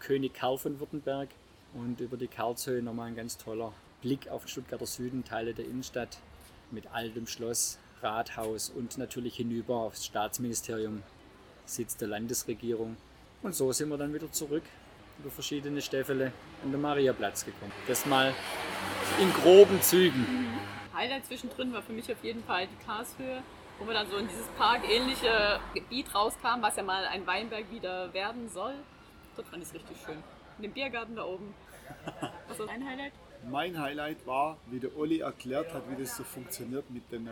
König 0.00 0.34
Karl 0.34 0.58
von 0.58 0.78
Württemberg. 0.80 1.28
Und 1.74 2.00
über 2.00 2.16
die 2.16 2.28
Karlshöhe 2.28 2.82
nochmal 2.82 3.08
ein 3.08 3.16
ganz 3.16 3.36
toller 3.36 3.72
Blick 4.00 4.28
auf 4.28 4.44
den 4.44 4.48
Stuttgarter 4.48 4.86
Süden, 4.86 5.24
Teile 5.24 5.54
der 5.54 5.64
Innenstadt 5.64 6.18
mit 6.70 6.86
altem 6.92 7.26
Schloss, 7.26 7.78
Rathaus 8.02 8.70
und 8.70 8.98
natürlich 8.98 9.36
hinüber 9.36 9.76
aufs 9.76 10.04
Staatsministerium, 10.04 11.02
Sitz 11.66 11.96
der 11.96 12.08
Landesregierung. 12.08 12.96
Und 13.42 13.54
so 13.54 13.72
sind 13.72 13.88
wir 13.88 13.98
dann 13.98 14.14
wieder 14.14 14.30
zurück 14.32 14.62
über 15.18 15.30
verschiedene 15.30 15.82
Stäffele 15.82 16.32
an 16.64 16.72
den 16.72 16.80
Mariaplatz 16.80 17.44
gekommen. 17.44 17.72
Das 17.86 18.06
mal 18.06 18.34
in 19.20 19.32
groben 19.32 19.80
Zügen. 19.82 20.26
Highlight 20.94 21.26
zwischendrin 21.26 21.72
war 21.72 21.82
für 21.82 21.92
mich 21.92 22.10
auf 22.10 22.22
jeden 22.22 22.42
Fall 22.44 22.66
die 22.66 22.84
Karlshöhe, 22.84 23.42
wo 23.78 23.86
wir 23.86 23.94
dann 23.94 24.08
so 24.10 24.16
in 24.16 24.28
dieses 24.28 24.46
parkähnliche 24.58 25.60
Gebiet 25.74 26.14
rauskamen, 26.14 26.62
was 26.62 26.76
ja 26.76 26.82
mal 26.82 27.04
ein 27.04 27.26
Weinberg 27.26 27.70
wieder 27.70 28.12
werden 28.12 28.48
soll. 28.48 28.74
Dort 29.36 29.48
fand 29.48 29.62
ich 29.62 29.68
es 29.68 29.74
richtig 29.74 29.96
schön. 30.04 30.18
In 30.58 30.62
dem 30.64 30.72
Biergarten 30.72 31.16
da 31.16 31.24
oben. 31.24 31.54
Was 32.48 32.58
war 32.58 32.66
dein 32.66 32.86
Highlight? 32.86 33.12
Mein 33.50 33.80
Highlight 33.80 34.26
war, 34.26 34.58
wie 34.66 34.80
der 34.80 34.96
Olli 34.96 35.20
erklärt 35.20 35.72
hat, 35.72 35.82
wie 35.90 36.02
das 36.02 36.16
so 36.16 36.24
funktioniert 36.24 36.90
mit, 36.90 37.10
den, 37.12 37.28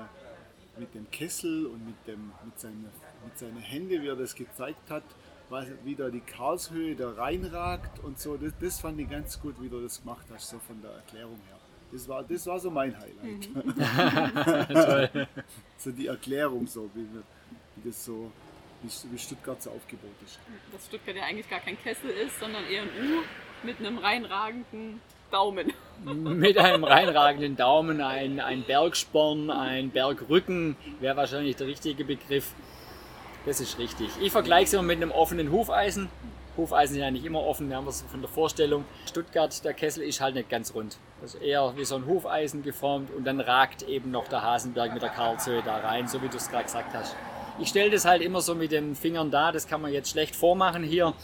mit 0.78 0.94
dem 0.94 1.10
Kessel 1.10 1.66
und 1.66 1.84
mit, 1.84 1.96
dem, 2.06 2.32
mit, 2.44 2.58
seinen, 2.58 2.84
mit 3.24 3.36
seinen 3.38 3.58
Händen, 3.58 4.02
wie 4.02 4.06
er 4.08 4.16
das 4.16 4.34
gezeigt 4.34 4.88
hat, 4.90 5.02
was, 5.48 5.66
wie 5.84 5.94
da 5.96 6.08
die 6.08 6.20
Karlshöhe 6.20 6.94
da 6.94 7.10
reinragt 7.10 7.98
und 8.04 8.18
so. 8.20 8.36
Das, 8.36 8.52
das 8.60 8.80
fand 8.80 9.00
ich 9.00 9.10
ganz 9.10 9.40
gut, 9.40 9.60
wie 9.60 9.68
du 9.68 9.80
das 9.80 10.00
gemacht 10.00 10.26
hast, 10.32 10.48
so 10.48 10.58
von 10.60 10.80
der 10.80 10.92
Erklärung 10.92 11.38
her. 11.48 11.56
Das 11.92 12.08
war, 12.08 12.22
das 12.22 12.46
war 12.46 12.58
so 12.60 12.70
mein 12.70 12.96
Highlight. 12.96 13.48
Toll. 15.12 15.26
so 15.78 15.90
die 15.92 16.06
Erklärung, 16.06 16.66
so, 16.66 16.88
wie, 16.94 17.00
wir- 17.12 17.22
wie 17.76 17.88
das 17.88 18.04
so, 18.04 18.30
wie, 18.82 19.12
wie 19.12 19.18
Stuttgart 19.18 19.62
so 19.62 19.70
aufgebaut 19.70 20.10
ist. 20.24 20.38
Dass 20.72 20.86
Stuttgart 20.86 21.16
ja 21.16 21.24
eigentlich 21.24 21.48
gar 21.48 21.60
kein 21.60 21.80
Kessel 21.80 22.10
ist, 22.10 22.38
sondern 22.38 22.64
eher 22.66 22.82
ein 22.82 22.88
U 22.88 23.22
mit 23.62 23.78
einem 23.78 23.98
reinragenden 23.98 25.00
Daumen. 25.30 25.72
Mit 26.04 26.56
einem 26.58 26.84
reinragenden 26.84 27.56
Daumen, 27.56 28.00
ein, 28.00 28.38
ein 28.38 28.62
Bergsporn, 28.62 29.50
ein 29.50 29.90
Bergrücken 29.90 30.76
wäre 31.00 31.16
wahrscheinlich 31.16 31.56
der 31.56 31.66
richtige 31.66 32.04
Begriff. 32.04 32.54
Das 33.44 33.60
ist 33.60 33.78
richtig. 33.78 34.10
Ich 34.20 34.30
vergleiche 34.30 34.64
es 34.64 34.72
immer 34.74 34.82
mit 34.82 34.96
einem 34.96 35.10
offenen 35.10 35.50
Hufeisen. 35.50 36.08
Hufeisen 36.56 36.94
sind 36.94 37.02
ja 37.02 37.10
nicht 37.10 37.24
immer 37.24 37.40
offen, 37.40 37.68
wir 37.68 37.76
haben 37.76 37.86
es 37.86 38.02
von 38.02 38.20
der 38.20 38.30
Vorstellung. 38.30 38.84
Stuttgart, 39.06 39.64
der 39.64 39.74
Kessel 39.74 40.02
ist 40.02 40.20
halt 40.20 40.34
nicht 40.34 40.48
ganz 40.48 40.74
rund. 40.74 40.98
Das 41.20 41.34
ist 41.34 41.42
eher 41.42 41.72
wie 41.76 41.84
so 41.84 41.96
ein 41.96 42.06
Hufeisen 42.06 42.62
geformt 42.62 43.10
und 43.10 43.24
dann 43.24 43.40
ragt 43.40 43.82
eben 43.82 44.10
noch 44.10 44.28
der 44.28 44.42
Hasenberg 44.42 44.92
mit 44.92 45.02
der 45.02 45.10
Karlshöhe 45.10 45.62
da 45.62 45.78
rein, 45.78 46.08
so 46.08 46.22
wie 46.22 46.28
du 46.28 46.36
es 46.36 46.48
gerade 46.48 46.64
gesagt 46.64 46.94
hast. 46.94 47.14
Ich 47.58 47.68
stelle 47.68 47.90
das 47.90 48.04
halt 48.04 48.20
immer 48.20 48.42
so 48.42 48.54
mit 48.54 48.70
den 48.70 48.94
Fingern 48.94 49.30
da, 49.30 49.50
das 49.50 49.66
kann 49.66 49.80
man 49.80 49.90
jetzt 49.90 50.10
schlecht 50.10 50.36
vormachen 50.36 50.82
hier. 50.82 51.14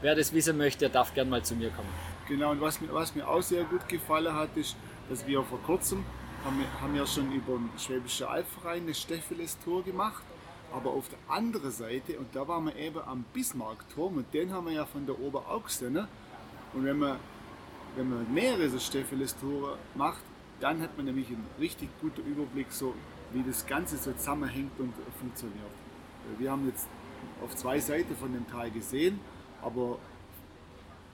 Wer 0.00 0.16
das 0.16 0.32
wissen 0.32 0.56
möchte, 0.56 0.90
darf 0.90 1.14
gern 1.14 1.28
mal 1.28 1.44
zu 1.44 1.54
mir 1.54 1.70
kommen. 1.70 1.88
Genau, 2.26 2.50
und 2.50 2.60
was 2.60 2.80
mir, 2.80 2.92
was 2.92 3.14
mir 3.14 3.28
auch 3.28 3.42
sehr 3.42 3.62
gut 3.64 3.88
gefallen 3.88 4.34
hat, 4.34 4.56
ist, 4.56 4.74
dass 5.08 5.24
wir 5.24 5.40
vor 5.44 5.60
kurzem 5.62 6.04
haben 6.44 6.58
wir, 6.58 6.80
haben 6.80 6.96
ja 6.96 7.06
schon 7.06 7.30
über 7.30 7.52
den 7.52 7.70
Schwäbische 7.78 8.28
Albverein 8.28 8.82
eine 8.82 8.94
Stepheles-Tour 8.94 9.84
gemacht. 9.84 10.24
Aber 10.72 10.90
auf 10.90 11.08
der 11.08 11.18
anderen 11.28 11.70
Seite, 11.70 12.18
und 12.18 12.34
da 12.34 12.48
waren 12.48 12.64
wir 12.64 12.76
eben 12.76 12.98
am 12.98 13.24
Bismarckturm 13.32 14.16
und 14.16 14.34
den 14.34 14.52
haben 14.52 14.66
wir 14.66 14.72
ja 14.72 14.86
von 14.86 15.06
der 15.06 15.20
Ober 15.20 15.44
auch 15.48 15.64
gesehen. 15.64 15.92
Ne? 15.92 16.08
Und 16.72 16.84
wenn 16.84 16.98
man, 16.98 17.18
wenn 17.94 18.08
man 18.08 18.34
mehrere 18.34 18.68
so 18.68 18.80
Stephanus-Tore 18.80 19.76
macht, 19.94 20.22
dann 20.60 20.80
hat 20.80 20.96
man 20.96 21.06
nämlich 21.06 21.28
einen 21.28 21.46
richtig 21.60 21.88
guten 22.00 22.22
Überblick, 22.22 22.72
so 22.72 22.94
wie 23.32 23.42
das 23.42 23.66
Ganze 23.66 23.96
so 23.96 24.12
zusammenhängt 24.12 24.78
und 24.78 24.92
funktioniert. 25.18 25.70
Wir 26.38 26.50
haben 26.50 26.66
jetzt 26.66 26.88
auf 27.42 27.54
zwei 27.56 27.80
Seiten 27.80 28.14
von 28.16 28.32
dem 28.32 28.46
Tal 28.46 28.70
gesehen, 28.70 29.20
aber 29.62 29.98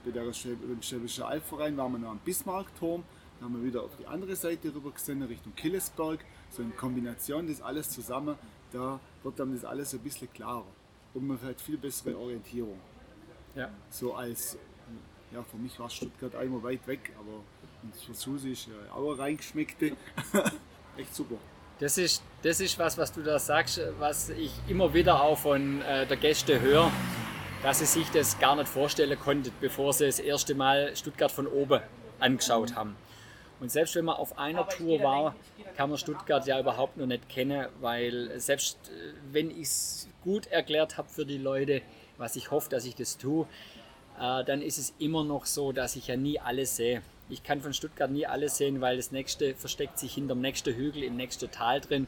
bei 0.05 0.11
der 0.11 0.33
Schwäbischen 0.33 1.25
Albverein 1.25 1.77
waren 1.77 1.93
wir 1.93 1.99
noch 1.99 2.11
am 2.11 2.19
Bismarckturm, 2.19 3.03
dann 3.39 3.49
haben 3.49 3.61
wir 3.61 3.69
wieder 3.69 3.83
auf 3.83 3.97
die 3.97 4.07
andere 4.07 4.35
Seite 4.37 4.75
rüber 4.75 4.91
gesehen, 4.91 5.23
Richtung 5.23 5.55
Killesberg. 5.55 6.25
So 6.51 6.63
in 6.63 6.75
Kombination 6.77 7.47
das 7.47 7.61
alles 7.61 7.91
zusammen, 7.91 8.37
da 8.73 8.99
wird 9.23 9.39
dann 9.39 9.53
das 9.53 9.65
alles 9.65 9.93
ein 9.93 10.01
bisschen 10.01 10.33
klarer 10.33 10.65
und 11.15 11.27
man 11.27 11.41
hat 11.43 11.61
viel 11.61 11.77
bessere 11.77 12.17
Orientierung. 12.17 12.79
Ja. 13.55 13.71
So 13.91 14.15
als, 14.15 14.57
ja, 15.33 15.43
für 15.43 15.57
mich 15.57 15.79
war 15.79 15.91
Stuttgart 15.91 16.35
einmal 16.37 16.63
weit 16.63 16.87
weg, 16.87 17.13
aber 17.19 17.43
für 18.07 18.15
Susi 18.15 18.53
ist 18.53 18.67
ja 18.69 18.93
auch 18.95 19.19
reingeschmeckte. 19.19 19.97
Echt 20.97 21.15
super. 21.15 21.37
Das 21.81 21.97
ist, 21.97 22.25
das 22.43 22.59
ist 22.59 22.77
was, 22.81 22.99
was 22.99 23.13
du 23.13 23.23
da 23.23 23.39
sagst, 23.39 23.81
was 24.01 24.31
ich 24.31 24.51
immer 24.67 24.93
wieder 24.95 25.23
auch 25.23 25.39
von 25.39 25.81
äh, 25.83 26.07
der 26.07 26.17
Gäste 26.17 26.61
höre, 26.61 26.91
dass 27.63 27.79
sie 27.79 27.87
sich 27.87 28.11
das 28.11 28.37
gar 28.41 28.57
nicht 28.57 28.67
vorstellen 28.67 29.17
konnten, 29.19 29.53
bevor 29.61 29.93
sie 29.93 30.07
das 30.07 30.19
erste 30.19 30.57
Mal 30.57 30.97
Stuttgart 30.97 31.31
von 31.31 31.47
oben 31.47 31.81
angeschaut 32.19 32.75
haben. 32.75 32.97
Und 33.61 33.71
selbst 33.71 33.95
wenn 33.95 34.07
man 34.07 34.17
auf 34.17 34.39
einer 34.39 34.69
Tour 34.69 35.03
war, 35.05 35.37
kann 35.77 35.91
man 35.91 35.99
Stuttgart 35.99 36.45
ja 36.49 36.59
überhaupt 36.59 36.97
noch 36.97 37.07
nicht 37.07 37.29
kennen, 37.29 37.69
weil 37.81 38.33
selbst 38.41 38.79
äh, 38.89 39.13
wenn 39.31 39.49
ich 39.53 39.69
es 39.69 40.09
gut 40.25 40.49
erklärt 40.49 40.99
habe 40.99 41.09
für 41.09 41.25
die 41.25 41.39
Leute, 41.39 41.83
was 42.17 42.35
ich 42.35 42.51
hoffe, 42.51 42.69
dass 42.71 42.87
ich 42.87 42.97
das 42.97 43.19
tue, 43.19 43.47
äh, 44.21 44.43
dann 44.43 44.63
ist 44.63 44.79
es 44.79 44.95
immer 44.99 45.23
noch 45.23 45.47
so, 45.47 45.71
dass 45.71 45.95
ich 45.95 46.09
ja 46.09 46.17
nie 46.17 46.41
alles 46.41 46.75
sehe. 46.75 47.03
Ich 47.31 47.43
kann 47.43 47.61
von 47.61 47.75
Stuttgart 47.75 48.11
nie 48.11 48.27
alles 48.27 48.57
sehen, 48.57 48.81
weil 48.81 48.97
das 48.97 49.13
nächste 49.13 49.55
versteckt 49.55 49.99
sich 49.99 50.15
hinter 50.15 50.35
dem 50.35 50.41
nächsten 50.41 50.75
Hügel 50.75 51.03
im 51.03 51.17
nächsten 51.17 51.51
Tal 51.51 51.81
drin. 51.81 52.07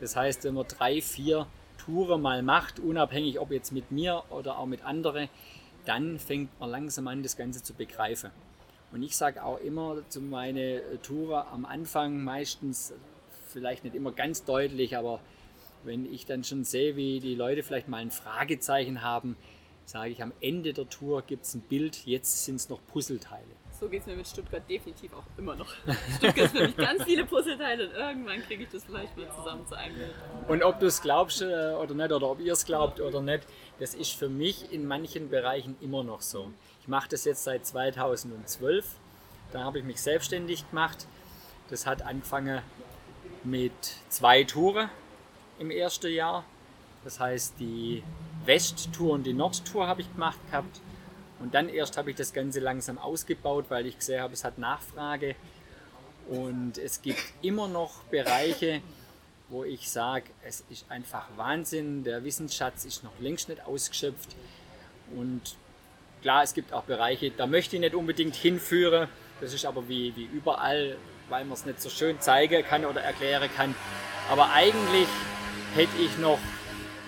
Das 0.00 0.14
heißt, 0.14 0.44
wenn 0.44 0.54
man 0.54 0.66
drei, 0.68 1.02
vier 1.02 1.46
Touren 1.76 2.22
mal 2.22 2.42
macht, 2.42 2.78
unabhängig 2.78 3.40
ob 3.40 3.50
jetzt 3.50 3.72
mit 3.72 3.90
mir 3.90 4.22
oder 4.30 4.58
auch 4.58 4.66
mit 4.66 4.84
anderen, 4.84 5.28
dann 5.86 6.18
fängt 6.18 6.58
man 6.60 6.70
langsam 6.70 7.08
an, 7.08 7.22
das 7.22 7.36
Ganze 7.36 7.62
zu 7.62 7.74
begreifen. 7.74 8.30
Und 8.92 9.02
ich 9.02 9.16
sage 9.16 9.42
auch 9.44 9.58
immer 9.58 10.08
zu 10.08 10.20
meinen 10.20 10.80
Touren 11.02 11.46
am 11.52 11.64
Anfang 11.64 12.22
meistens, 12.22 12.92
vielleicht 13.48 13.82
nicht 13.82 13.96
immer 13.96 14.12
ganz 14.12 14.44
deutlich, 14.44 14.96
aber 14.96 15.20
wenn 15.82 16.12
ich 16.12 16.26
dann 16.26 16.44
schon 16.44 16.64
sehe, 16.64 16.94
wie 16.96 17.18
die 17.20 17.34
Leute 17.34 17.62
vielleicht 17.62 17.88
mal 17.88 17.98
ein 17.98 18.10
Fragezeichen 18.10 19.02
haben, 19.02 19.36
sage 19.84 20.10
ich 20.10 20.22
am 20.22 20.32
Ende 20.40 20.72
der 20.72 20.88
Tour 20.88 21.22
gibt 21.22 21.44
es 21.44 21.54
ein 21.54 21.62
Bild, 21.62 22.06
jetzt 22.06 22.44
sind 22.44 22.56
es 22.56 22.68
noch 22.68 22.80
Puzzleteile. 22.86 23.44
So 23.80 23.88
geht 23.88 24.02
es 24.02 24.06
mir 24.06 24.16
mit 24.16 24.28
Stuttgart 24.28 24.62
definitiv 24.68 25.14
auch 25.14 25.24
immer 25.38 25.56
noch. 25.56 25.66
Stuttgart 26.18 26.36
ist 26.36 26.56
für 26.56 26.66
mich 26.66 26.76
ganz 26.76 27.02
viele 27.04 27.24
Puzzleteile 27.24 27.88
und 27.88 27.94
irgendwann 27.94 28.42
kriege 28.42 28.64
ich 28.64 28.68
das 28.68 28.84
vielleicht 28.84 29.16
mal 29.16 29.26
zusammen 29.34 29.66
zu 29.66 29.74
einem. 29.74 29.96
Und 30.48 30.62
ob 30.62 30.78
du 30.80 30.86
es 30.86 31.00
glaubst 31.00 31.40
äh, 31.40 31.46
oder 31.46 31.94
nicht, 31.94 32.12
oder 32.12 32.30
ob 32.30 32.40
ihr 32.40 32.52
es 32.52 32.66
glaubt 32.66 33.00
oder 33.00 33.22
nicht, 33.22 33.46
das 33.78 33.94
ist 33.94 34.12
für 34.12 34.28
mich 34.28 34.70
in 34.70 34.86
manchen 34.86 35.30
Bereichen 35.30 35.76
immer 35.80 36.04
noch 36.04 36.20
so. 36.20 36.50
Ich 36.82 36.88
mache 36.88 37.08
das 37.08 37.24
jetzt 37.24 37.42
seit 37.42 37.64
2012. 37.64 38.84
Da 39.50 39.64
habe 39.64 39.78
ich 39.78 39.84
mich 39.84 40.02
selbstständig 40.02 40.68
gemacht. 40.68 41.06
Das 41.70 41.86
hat 41.86 42.02
angefangen 42.02 42.60
mit 43.44 43.72
zwei 44.10 44.44
Touren 44.44 44.90
im 45.58 45.70
ersten 45.70 46.12
Jahr. 46.12 46.44
Das 47.02 47.18
heißt, 47.18 47.54
die 47.58 48.02
Westtour 48.44 49.14
und 49.14 49.22
die 49.22 49.32
Nordtour 49.32 49.86
habe 49.86 50.02
ich 50.02 50.12
gemacht 50.12 50.38
gehabt. 50.50 50.82
Und 51.40 51.54
dann 51.54 51.68
erst 51.68 51.96
habe 51.96 52.10
ich 52.10 52.16
das 52.16 52.32
Ganze 52.32 52.60
langsam 52.60 52.98
ausgebaut, 52.98 53.66
weil 53.70 53.86
ich 53.86 53.98
gesehen 53.98 54.20
habe, 54.20 54.34
es 54.34 54.44
hat 54.44 54.58
Nachfrage. 54.58 55.34
Und 56.28 56.78
es 56.78 57.02
gibt 57.02 57.22
immer 57.42 57.66
noch 57.66 58.04
Bereiche, 58.04 58.82
wo 59.48 59.64
ich 59.64 59.90
sage, 59.90 60.26
es 60.44 60.62
ist 60.70 60.84
einfach 60.90 61.26
Wahnsinn. 61.36 62.04
Der 62.04 62.22
Wissensschatz 62.24 62.84
ist 62.84 63.02
noch 63.02 63.18
längst 63.18 63.48
nicht 63.48 63.64
ausgeschöpft. 63.66 64.36
Und 65.16 65.56
klar, 66.22 66.42
es 66.42 66.54
gibt 66.54 66.72
auch 66.72 66.84
Bereiche, 66.84 67.30
da 67.30 67.46
möchte 67.46 67.76
ich 67.76 67.80
nicht 67.80 67.94
unbedingt 67.94 68.36
hinführen. 68.36 69.08
Das 69.40 69.54
ist 69.54 69.64
aber 69.64 69.88
wie, 69.88 70.14
wie 70.14 70.24
überall, 70.24 70.96
weil 71.30 71.44
man 71.44 71.54
es 71.54 71.64
nicht 71.64 71.80
so 71.80 71.88
schön 71.88 72.20
zeigen 72.20 72.62
kann 72.64 72.84
oder 72.84 73.00
erklären 73.00 73.48
kann. 73.56 73.74
Aber 74.30 74.52
eigentlich 74.52 75.08
hätte 75.74 75.96
ich 75.98 76.16
noch, 76.18 76.38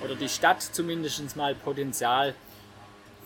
oder 0.02 0.14
die 0.14 0.28
Stadt 0.28 0.62
zumindest 0.62 1.36
mal 1.36 1.54
Potenzial, 1.54 2.34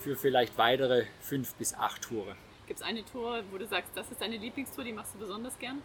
für 0.06 0.14
vielleicht 0.14 0.56
weitere 0.56 1.04
fünf 1.20 1.54
bis 1.54 1.74
acht 1.74 2.02
Touren. 2.02 2.36
Gibt 2.68 2.78
es 2.78 2.86
eine 2.86 3.04
Tour, 3.04 3.42
wo 3.50 3.58
du 3.58 3.66
sagst, 3.66 3.90
das 3.96 4.08
ist 4.08 4.20
deine 4.20 4.36
Lieblingstour, 4.36 4.84
die 4.84 4.92
machst 4.92 5.14
du 5.14 5.18
besonders 5.18 5.58
gern? 5.58 5.82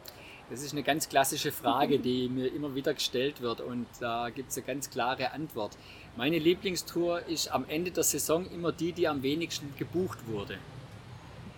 Das 0.52 0.62
ist 0.62 0.74
eine 0.74 0.84
ganz 0.84 1.10
klassische 1.10 1.52
Frage, 1.52 1.98
die 1.98 2.30
mir 2.34 2.54
immer 2.54 2.76
wieder 2.76 2.94
gestellt 2.94 3.42
wird 3.42 3.62
und 3.62 3.88
da 4.00 4.30
gibt 4.30 4.52
es 4.52 4.58
eine 4.58 4.68
ganz 4.68 4.92
klare 4.92 5.32
Antwort. 5.32 5.76
Meine 6.18 6.38
Lieblingstour 6.38 7.26
ist 7.30 7.52
am 7.52 7.66
Ende 7.68 7.90
der 7.90 8.04
Saison 8.04 8.46
immer 8.52 8.72
die, 8.72 8.92
die 8.92 9.08
am 9.08 9.24
wenigsten 9.24 9.74
gebucht 9.76 10.20
wurde. 10.28 10.60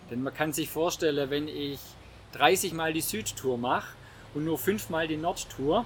Denn 0.09 0.23
man 0.23 0.33
kann 0.33 0.53
sich 0.53 0.69
vorstellen, 0.69 1.29
wenn 1.29 1.49
ich 1.49 1.81
30 2.31 2.71
Mal 2.71 2.93
die 2.93 3.01
Südtour 3.01 3.57
mache 3.57 3.93
und 4.33 4.45
nur 4.45 4.57
5 4.57 4.89
Mal 4.89 5.09
die 5.09 5.17
Nordtour, 5.17 5.85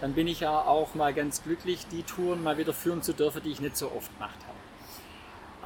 dann 0.00 0.14
bin 0.14 0.26
ich 0.26 0.40
ja 0.40 0.58
auch 0.62 0.94
mal 0.94 1.12
ganz 1.12 1.42
glücklich, 1.42 1.86
die 1.92 2.02
Touren 2.02 2.42
mal 2.42 2.56
wieder 2.56 2.72
führen 2.72 3.02
zu 3.02 3.12
dürfen, 3.12 3.42
die 3.42 3.50
ich 3.50 3.60
nicht 3.60 3.76
so 3.76 3.92
oft 3.92 4.10
gemacht 4.14 4.38
habe. 4.46 4.47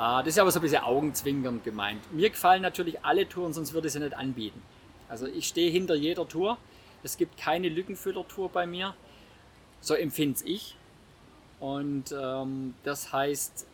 Ah, 0.04 0.20
das 0.20 0.34
ist 0.34 0.40
aber 0.40 0.50
so 0.50 0.58
ein 0.58 0.62
bisschen 0.62 0.82
augenzwinkernd 0.82 1.62
gemeint. 1.62 2.12
Mir 2.12 2.28
gefallen 2.28 2.60
natürlich 2.60 3.04
alle 3.04 3.28
Touren, 3.28 3.52
sonst 3.52 3.72
würde 3.72 3.86
ich 3.86 3.92
sie 3.92 4.00
nicht 4.00 4.14
anbieten. 4.14 4.60
Also 5.08 5.28
ich 5.28 5.46
stehe 5.46 5.70
hinter 5.70 5.94
jeder 5.94 6.26
Tour. 6.26 6.58
Es 7.04 7.16
gibt 7.16 7.36
keine 7.36 7.68
Lückenfüller-Tour 7.68 8.48
bei 8.48 8.66
mir. 8.66 8.96
So 9.80 9.94
empfinde 9.94 10.40
ich. 10.44 10.74
Und 11.60 12.12
ähm, 12.20 12.74
das 12.82 13.12
heißt, 13.12 13.64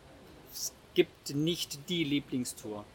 es 0.53 0.71
gibt 0.93 1.33
nicht 1.33 1.89
die 1.89 2.03
Lieblingstour. 2.03 2.85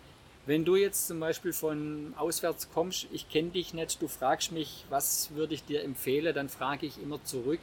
Wenn 0.47 0.65
du 0.65 0.77
jetzt 0.77 1.09
zum 1.09 1.19
Beispiel 1.19 1.53
von 1.53 2.15
auswärts 2.17 2.69
kommst, 2.73 3.09
ich 3.11 3.29
kenne 3.29 3.51
dich 3.51 3.75
nicht, 3.75 4.01
du 4.01 4.07
fragst 4.07 4.53
mich, 4.53 4.85
was 4.91 5.35
würde 5.35 5.55
ich 5.55 5.65
dir 5.65 5.83
empfehlen, 5.83 6.37
dann 6.37 6.49
frage 6.49 6.87
ich 6.87 7.03
immer 7.03 7.21
zurück, 7.25 7.59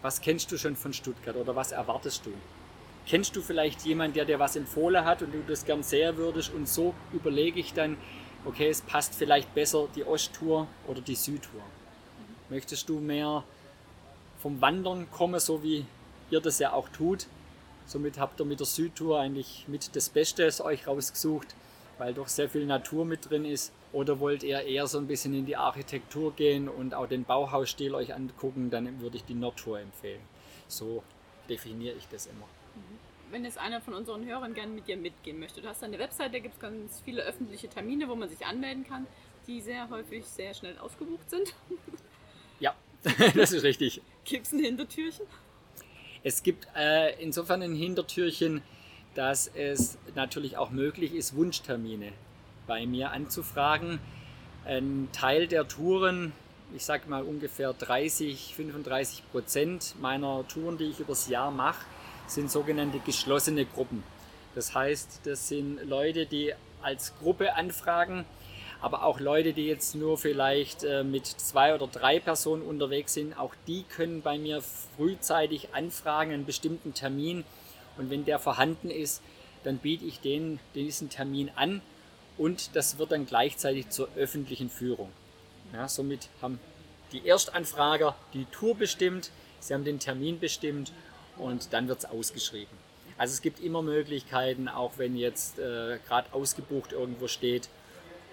was 0.00 0.20
kennst 0.20 0.50
du 0.50 0.58
schon 0.58 0.74
von 0.74 0.92
Stuttgart 0.92 1.36
oder 1.36 1.54
was 1.54 1.70
erwartest 1.70 2.26
du? 2.26 2.32
Kennst 3.06 3.34
du 3.34 3.42
vielleicht 3.42 3.84
jemanden, 3.84 4.14
der 4.14 4.24
dir 4.24 4.38
was 4.38 4.54
empfohlen 4.54 5.04
hat 5.04 5.22
und 5.22 5.32
du 5.32 5.42
das 5.46 5.64
gern 5.64 5.82
sehen 5.82 6.16
würdest? 6.16 6.54
Und 6.54 6.68
so 6.68 6.94
überlege 7.12 7.58
ich 7.58 7.74
dann, 7.74 7.96
okay, 8.44 8.68
es 8.68 8.80
passt 8.80 9.14
vielleicht 9.14 9.54
besser 9.54 9.88
die 9.94 10.04
Osttour 10.04 10.68
oder 10.86 11.00
die 11.00 11.16
Südtour. 11.16 11.62
Möchtest 12.48 12.88
du 12.88 13.00
mehr 13.00 13.42
vom 14.38 14.60
Wandern 14.60 15.10
kommen, 15.10 15.40
so 15.40 15.62
wie 15.62 15.84
ihr 16.30 16.40
das 16.40 16.58
ja 16.58 16.72
auch 16.72 16.88
tut? 16.88 17.26
Somit 17.86 18.18
habt 18.18 18.40
ihr 18.40 18.44
mit 18.44 18.60
der 18.60 18.66
Südtour 18.66 19.20
eigentlich 19.20 19.64
mit 19.66 19.94
das 19.96 20.08
Beste 20.08 20.48
euch 20.64 20.86
rausgesucht, 20.86 21.48
weil 21.98 22.14
doch 22.14 22.28
sehr 22.28 22.48
viel 22.48 22.66
Natur 22.66 23.04
mit 23.04 23.28
drin 23.28 23.44
ist. 23.44 23.72
Oder 23.92 24.20
wollt 24.20 24.44
ihr 24.44 24.60
eher 24.60 24.86
so 24.86 24.98
ein 24.98 25.08
bisschen 25.08 25.34
in 25.34 25.44
die 25.44 25.56
Architektur 25.56 26.32
gehen 26.34 26.68
und 26.68 26.94
auch 26.94 27.08
den 27.08 27.24
Bauhausstil 27.24 27.94
euch 27.94 28.14
angucken, 28.14 28.70
dann 28.70 29.00
würde 29.00 29.16
ich 29.16 29.24
die 29.24 29.34
Nordtour 29.34 29.80
empfehlen. 29.80 30.22
So 30.68 31.02
definiere 31.48 31.96
ich 31.96 32.08
das 32.08 32.26
immer 32.26 32.46
wenn 33.30 33.44
jetzt 33.44 33.58
einer 33.58 33.80
von 33.80 33.94
unseren 33.94 34.26
Hörern 34.26 34.54
gerne 34.54 34.72
mit 34.72 34.86
dir 34.86 34.96
mitgehen 34.96 35.40
möchte. 35.40 35.62
Du 35.62 35.68
hast 35.68 35.82
eine 35.82 35.98
Website, 35.98 36.34
da 36.34 36.38
gibt 36.38 36.54
es 36.54 36.60
ganz 36.60 37.00
viele 37.04 37.22
öffentliche 37.22 37.68
Termine, 37.68 38.08
wo 38.08 38.14
man 38.14 38.28
sich 38.28 38.44
anmelden 38.44 38.86
kann, 38.86 39.06
die 39.46 39.60
sehr 39.60 39.88
häufig 39.88 40.26
sehr 40.26 40.54
schnell 40.54 40.78
ausgebucht 40.78 41.28
sind. 41.30 41.54
Ja, 42.60 42.74
das 43.34 43.52
ist 43.52 43.64
richtig. 43.64 44.02
Gibt 44.24 44.46
es 44.46 44.52
ein 44.52 44.60
Hintertürchen? 44.60 45.26
Es 46.22 46.42
gibt 46.42 46.68
äh, 46.76 47.20
insofern 47.20 47.62
ein 47.62 47.74
Hintertürchen, 47.74 48.62
dass 49.14 49.48
es 49.48 49.98
natürlich 50.14 50.56
auch 50.56 50.70
möglich 50.70 51.14
ist, 51.14 51.34
Wunschtermine 51.34 52.12
bei 52.66 52.86
mir 52.86 53.10
anzufragen. 53.10 53.98
Ein 54.64 55.08
Teil 55.12 55.48
der 55.48 55.66
Touren, 55.66 56.32
ich 56.76 56.84
sage 56.84 57.08
mal 57.08 57.22
ungefähr 57.24 57.72
30, 57.72 58.54
35 58.54 59.30
Prozent 59.32 59.94
meiner 60.00 60.46
Touren, 60.46 60.78
die 60.78 60.84
ich 60.84 61.00
übers 61.00 61.28
Jahr 61.28 61.50
mache, 61.50 61.84
sind 62.26 62.50
sogenannte 62.50 62.98
geschlossene 63.00 63.64
Gruppen. 63.64 64.02
Das 64.54 64.74
heißt, 64.74 65.20
das 65.24 65.48
sind 65.48 65.82
Leute, 65.88 66.26
die 66.26 66.52
als 66.82 67.14
Gruppe 67.18 67.54
anfragen, 67.54 68.24
aber 68.80 69.04
auch 69.04 69.20
Leute, 69.20 69.52
die 69.52 69.66
jetzt 69.66 69.94
nur 69.94 70.18
vielleicht 70.18 70.82
äh, 70.82 71.04
mit 71.04 71.26
zwei 71.26 71.74
oder 71.74 71.86
drei 71.86 72.18
Personen 72.18 72.62
unterwegs 72.62 73.14
sind, 73.14 73.38
auch 73.38 73.54
die 73.66 73.84
können 73.84 74.22
bei 74.22 74.38
mir 74.38 74.60
frühzeitig 74.96 75.68
anfragen, 75.72 76.32
einen 76.32 76.44
bestimmten 76.44 76.92
Termin. 76.92 77.44
Und 77.96 78.10
wenn 78.10 78.24
der 78.24 78.40
vorhanden 78.40 78.90
ist, 78.90 79.22
dann 79.62 79.78
biete 79.78 80.04
ich 80.04 80.20
denen 80.20 80.58
diesen 80.74 81.10
Termin 81.10 81.50
an 81.54 81.80
und 82.36 82.74
das 82.74 82.98
wird 82.98 83.12
dann 83.12 83.26
gleichzeitig 83.26 83.90
zur 83.90 84.08
öffentlichen 84.16 84.70
Führung. 84.70 85.10
Ja, 85.72 85.88
somit 85.88 86.28
haben 86.40 86.58
die 87.12 87.26
Erstanfrager 87.26 88.16
die 88.34 88.46
Tour 88.46 88.74
bestimmt, 88.74 89.30
sie 89.60 89.74
haben 89.74 89.84
den 89.84 90.00
Termin 90.00 90.40
bestimmt 90.40 90.92
und 91.36 91.72
dann 91.72 91.88
wird 91.88 92.00
es 92.00 92.04
ausgeschrieben. 92.04 92.76
Also 93.18 93.32
es 93.32 93.42
gibt 93.42 93.60
immer 93.60 93.82
Möglichkeiten, 93.82 94.68
auch 94.68 94.92
wenn 94.96 95.16
jetzt 95.16 95.58
äh, 95.58 95.98
gerade 96.06 96.32
ausgebucht 96.32 96.92
irgendwo 96.92 97.28
steht. 97.28 97.68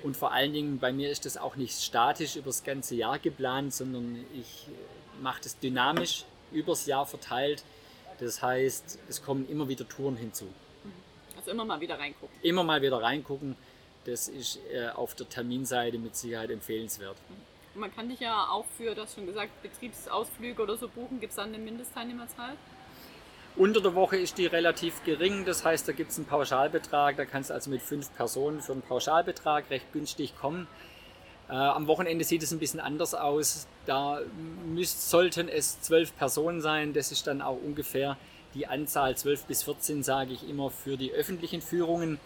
Und 0.01 0.15
vor 0.15 0.31
allen 0.31 0.53
Dingen 0.53 0.79
bei 0.79 0.91
mir 0.91 1.09
ist 1.11 1.25
das 1.25 1.37
auch 1.37 1.55
nicht 1.55 1.79
statisch 1.81 2.37
über 2.37 2.47
das 2.47 2.63
ganze 2.63 2.95
Jahr 2.95 3.19
geplant, 3.19 3.73
sondern 3.73 4.25
ich 4.33 4.67
mache 5.21 5.41
das 5.43 5.59
dynamisch 5.59 6.23
übers 6.51 6.85
Jahr 6.85 7.05
verteilt. 7.05 7.63
Das 8.19 8.41
heißt, 8.41 8.99
es 9.07 9.21
kommen 9.23 9.47
immer 9.49 9.67
wieder 9.67 9.87
Touren 9.87 10.15
hinzu. 10.15 10.47
Also 11.37 11.51
immer 11.51 11.65
mal 11.65 11.79
wieder 11.79 11.99
reingucken. 11.99 12.35
Immer 12.41 12.63
mal 12.63 12.81
wieder 12.81 13.01
reingucken. 13.01 13.55
Das 14.05 14.27
ist 14.27 14.59
äh, 14.73 14.89
auf 14.89 15.15
der 15.15 15.27
Terminseite 15.27 15.97
mit 15.97 16.15
Sicherheit 16.15 16.49
empfehlenswert. 16.49 17.17
Und 17.75 17.81
man 17.81 17.93
kann 17.93 18.09
dich 18.09 18.19
ja 18.19 18.47
auch 18.49 18.65
für, 18.77 18.95
das 18.95 19.13
schon 19.13 19.25
gesagt, 19.25 19.61
Betriebsausflüge 19.61 20.61
oder 20.63 20.77
so 20.77 20.87
buchen. 20.87 21.19
Gibt 21.19 21.31
es 21.31 21.35
dann 21.35 21.49
eine 21.53 21.59
Mindestteilnehmerzahl? 21.59 22.55
Unter 23.59 23.81
der 23.81 23.93
Woche 23.93 24.15
ist 24.15 24.37
die 24.37 24.45
relativ 24.45 25.03
gering, 25.03 25.43
das 25.43 25.65
heißt, 25.65 25.85
da 25.85 25.91
gibt 25.91 26.11
es 26.11 26.17
einen 26.17 26.25
Pauschalbetrag, 26.25 27.17
da 27.17 27.25
kannst 27.25 27.49
du 27.49 27.53
also 27.53 27.69
mit 27.69 27.81
fünf 27.81 28.09
Personen 28.15 28.61
für 28.61 28.71
einen 28.71 28.81
Pauschalbetrag 28.81 29.69
recht 29.69 29.91
günstig 29.91 30.33
kommen. 30.37 30.65
Äh, 31.49 31.55
am 31.55 31.85
Wochenende 31.87 32.23
sieht 32.23 32.41
es 32.41 32.53
ein 32.53 32.59
bisschen 32.59 32.79
anders 32.79 33.13
aus. 33.13 33.67
Da 33.85 34.21
müsst, 34.65 35.09
sollten 35.09 35.49
es 35.49 35.81
zwölf 35.81 36.15
Personen 36.15 36.61
sein, 36.61 36.93
das 36.93 37.11
ist 37.11 37.27
dann 37.27 37.41
auch 37.41 37.57
ungefähr 37.61 38.15
die 38.53 38.65
Anzahl 38.65 39.17
12 39.17 39.43
bis 39.43 39.63
14, 39.63 40.03
sage 40.03 40.31
ich 40.31 40.47
immer, 40.47 40.69
für 40.69 40.95
die 40.95 41.11
öffentlichen 41.11 41.61
Führungen. 41.61 42.17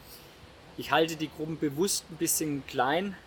Ich 0.77 0.91
halte 0.91 1.15
die 1.15 1.31
Gruppen 1.35 1.57
bewusst 1.57 2.05
ein 2.11 2.17
bisschen 2.17 2.63
klein, 2.67 3.17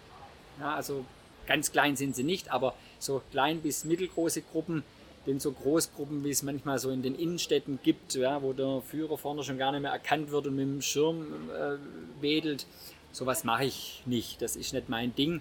ja, 0.60 0.76
also 0.76 1.04
ganz 1.48 1.72
klein 1.72 1.96
sind 1.96 2.14
sie 2.14 2.22
nicht, 2.22 2.52
aber 2.52 2.76
so 3.00 3.20
klein 3.32 3.62
bis 3.62 3.84
mittelgroße 3.84 4.42
Gruppen 4.42 4.84
denn 5.26 5.40
so 5.40 5.52
Großgruppen, 5.52 6.24
wie 6.24 6.30
es 6.30 6.42
manchmal 6.42 6.78
so 6.78 6.90
in 6.90 7.02
den 7.02 7.14
Innenstädten 7.14 7.78
gibt, 7.82 8.14
ja, 8.14 8.42
wo 8.42 8.52
der 8.52 8.80
Führer 8.82 9.18
vorne 9.18 9.42
schon 9.42 9.58
gar 9.58 9.72
nicht 9.72 9.82
mehr 9.82 9.90
erkannt 9.90 10.30
wird 10.30 10.46
und 10.46 10.56
mit 10.56 10.64
dem 10.64 10.82
Schirm 10.82 11.50
äh, 11.50 11.76
wedelt, 12.22 12.66
sowas 13.12 13.44
mache 13.44 13.64
ich 13.64 14.02
nicht. 14.06 14.40
Das 14.42 14.56
ist 14.56 14.72
nicht 14.72 14.88
mein 14.88 15.14
Ding. 15.14 15.40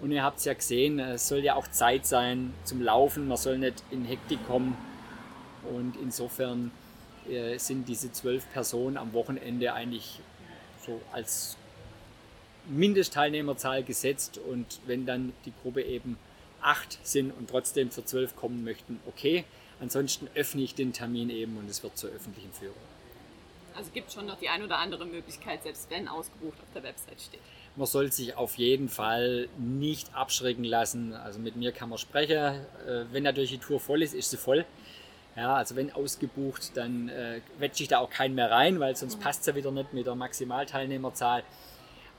Und 0.00 0.12
ihr 0.12 0.22
habt 0.22 0.38
es 0.38 0.44
ja 0.44 0.54
gesehen, 0.54 0.98
es 0.98 1.28
soll 1.28 1.40
ja 1.40 1.56
auch 1.56 1.68
Zeit 1.68 2.06
sein 2.06 2.54
zum 2.64 2.80
Laufen, 2.80 3.28
man 3.28 3.36
soll 3.36 3.58
nicht 3.58 3.82
in 3.90 4.04
Hektik 4.04 4.38
kommen. 4.46 4.76
Und 5.74 5.96
insofern 6.00 6.70
äh, 7.28 7.58
sind 7.58 7.88
diese 7.88 8.10
zwölf 8.12 8.50
Personen 8.52 8.96
am 8.96 9.12
Wochenende 9.12 9.74
eigentlich 9.74 10.20
so 10.86 11.00
als 11.12 11.56
Mindestteilnehmerzahl 12.68 13.82
gesetzt. 13.82 14.38
Und 14.38 14.80
wenn 14.86 15.04
dann 15.04 15.32
die 15.44 15.52
Gruppe 15.62 15.82
eben 15.82 16.16
acht 16.62 16.98
sind 17.02 17.30
und 17.32 17.50
trotzdem 17.50 17.90
für 17.90 18.04
zwölf 18.04 18.36
kommen 18.36 18.64
möchten, 18.64 19.00
okay. 19.06 19.44
Ansonsten 19.80 20.28
öffne 20.34 20.62
ich 20.62 20.74
den 20.74 20.92
Termin 20.92 21.30
eben 21.30 21.56
und 21.56 21.68
es 21.70 21.82
wird 21.82 21.96
zur 21.96 22.10
öffentlichen 22.10 22.52
Führung. 22.52 22.76
Also 23.74 23.90
gibt 23.92 24.12
schon 24.12 24.26
noch 24.26 24.38
die 24.38 24.48
ein 24.48 24.62
oder 24.62 24.78
andere 24.78 25.06
Möglichkeit, 25.06 25.62
selbst 25.62 25.90
wenn 25.90 26.06
ausgebucht 26.06 26.58
auf 26.60 26.72
der 26.74 26.82
Website 26.82 27.20
steht. 27.20 27.40
Man 27.76 27.86
soll 27.86 28.12
sich 28.12 28.36
auf 28.36 28.58
jeden 28.58 28.88
Fall 28.88 29.48
nicht 29.56 30.14
abschrecken 30.14 30.64
lassen. 30.64 31.14
Also 31.14 31.38
mit 31.38 31.56
mir 31.56 31.72
kann 31.72 31.88
man 31.88 31.98
sprechen. 31.98 32.36
Äh, 32.36 33.04
wenn 33.12 33.22
natürlich 33.22 33.50
die 33.50 33.58
Tour 33.58 33.80
voll 33.80 34.02
ist, 34.02 34.12
ist 34.12 34.30
sie 34.30 34.36
voll. 34.36 34.66
Ja, 35.36 35.54
also 35.54 35.76
wenn 35.76 35.92
ausgebucht, 35.92 36.76
dann 36.76 37.08
äh, 37.08 37.40
wetsche 37.58 37.84
ich 37.84 37.88
da 37.88 38.00
auch 38.00 38.10
keinen 38.10 38.34
mehr 38.34 38.50
rein, 38.50 38.80
weil 38.80 38.96
sonst 38.96 39.18
mhm. 39.18 39.22
passt 39.22 39.40
es 39.40 39.46
ja 39.46 39.54
wieder 39.54 39.70
nicht 39.70 39.94
mit 39.94 40.06
der 40.06 40.16
Maximalteilnehmerzahl. 40.16 41.44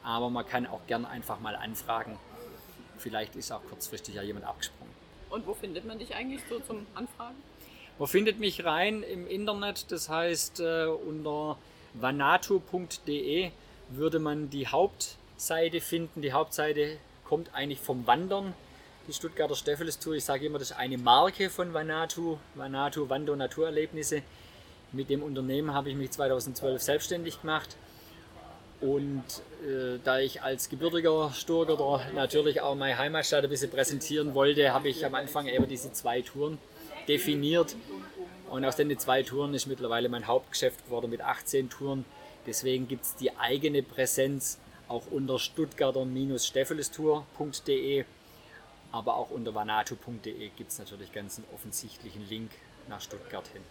Aber 0.04 0.30
man 0.30 0.48
kann 0.48 0.66
auch 0.66 0.80
gern 0.88 1.06
einfach 1.06 1.40
mal 1.42 1.56
anfragen 1.56 2.18
vielleicht 3.02 3.36
ist 3.36 3.52
auch 3.52 3.62
kurzfristig 3.70 4.16
ja 4.16 4.22
jemand 4.22 4.46
abgesprungen. 4.46 4.94
Und 5.30 5.46
wo 5.48 5.54
findet 5.54 5.86
man 5.86 6.00
dich 6.00 6.16
eigentlich 6.16 6.42
so 6.50 6.60
zum 6.60 6.86
Anfragen? 6.96 7.36
Man 8.00 8.08
findet 8.08 8.40
mich 8.40 8.64
rein 8.66 9.04
im 9.04 9.28
Internet, 9.28 9.92
das 9.92 10.10
heißt 10.10 10.60
äh, 10.60 10.86
unter 10.86 11.58
vanatu.de 11.94 13.52
würde 13.90 14.20
man 14.20 14.50
die 14.50 14.68
Hauptseite 14.68 15.82
finden. 15.82 16.22
Die 16.22 16.32
Hauptseite 16.34 16.98
kommt 17.26 17.54
eigentlich 17.54 17.80
vom 17.80 18.08
Wandern. 18.08 18.54
Die 19.08 19.14
Stuttgarter 19.14 19.56
Steffelstour, 19.56 20.14
ich 20.16 20.24
sage 20.24 20.46
immer, 20.46 20.60
das 20.60 20.72
ist 20.72 20.78
eine 20.78 20.98
Marke 20.98 21.50
von 21.50 21.74
Vanatu, 21.74 22.38
Vanatu 22.56 23.10
Wander- 23.10 23.36
Naturerlebnisse. 23.36 24.22
Mit 24.92 25.10
dem 25.10 25.24
Unternehmen 25.24 25.74
habe 25.74 25.90
ich 25.90 25.96
mich 25.96 26.12
2012 26.12 26.82
selbstständig 26.82 27.42
gemacht 27.42 27.76
und 28.82 29.24
äh, 29.64 30.00
da 30.04 30.20
ich 30.20 30.42
als 30.42 30.68
gebürtiger 30.68 31.32
Sturger 31.34 32.02
natürlich 32.16 32.60
auch 32.62 32.76
meine 32.76 32.98
Heimatstadt 32.98 33.44
ein 33.44 33.50
bisschen 33.50 33.70
präsentieren 33.70 34.34
wollte, 34.34 34.74
habe 34.74 34.90
ich 34.90 35.06
am 35.06 35.14
Anfang 35.14 35.46
eben 35.48 35.68
diese 35.68 35.94
zwei 35.94 36.22
Touren 36.22 36.58
definiert. 37.08 37.76
Und 38.50 38.66
aus 38.66 38.76
den 38.76 38.98
zwei 38.98 39.22
Touren 39.22 39.54
ist 39.54 39.68
mittlerweile 39.68 40.10
mein 40.10 40.26
Hauptgeschäft 40.26 40.86
geworden 40.86 41.12
mit 41.12 41.22
18 41.22 41.70
Touren. 41.70 42.06
Deswegen 42.48 42.88
gibt 42.88 43.06
es 43.06 43.16
die 43.16 43.38
eigene 43.38 43.84
Präsenz 43.84 44.58
auch 44.88 45.04
unter 45.12 45.38
stuttgarter-steffelestour.de, 45.38 48.06
aber 48.92 49.16
auch 49.16 49.30
unter 49.30 49.54
vanatu.de 49.54 50.50
gibt 50.58 50.72
es 50.72 50.80
natürlich 50.80 51.14
ganz 51.14 51.38
einen 51.38 51.46
offensichtlichen 51.54 52.28
Link 52.28 52.50
nach 52.90 53.00
Stuttgart 53.00 53.46
hin. 53.48 53.62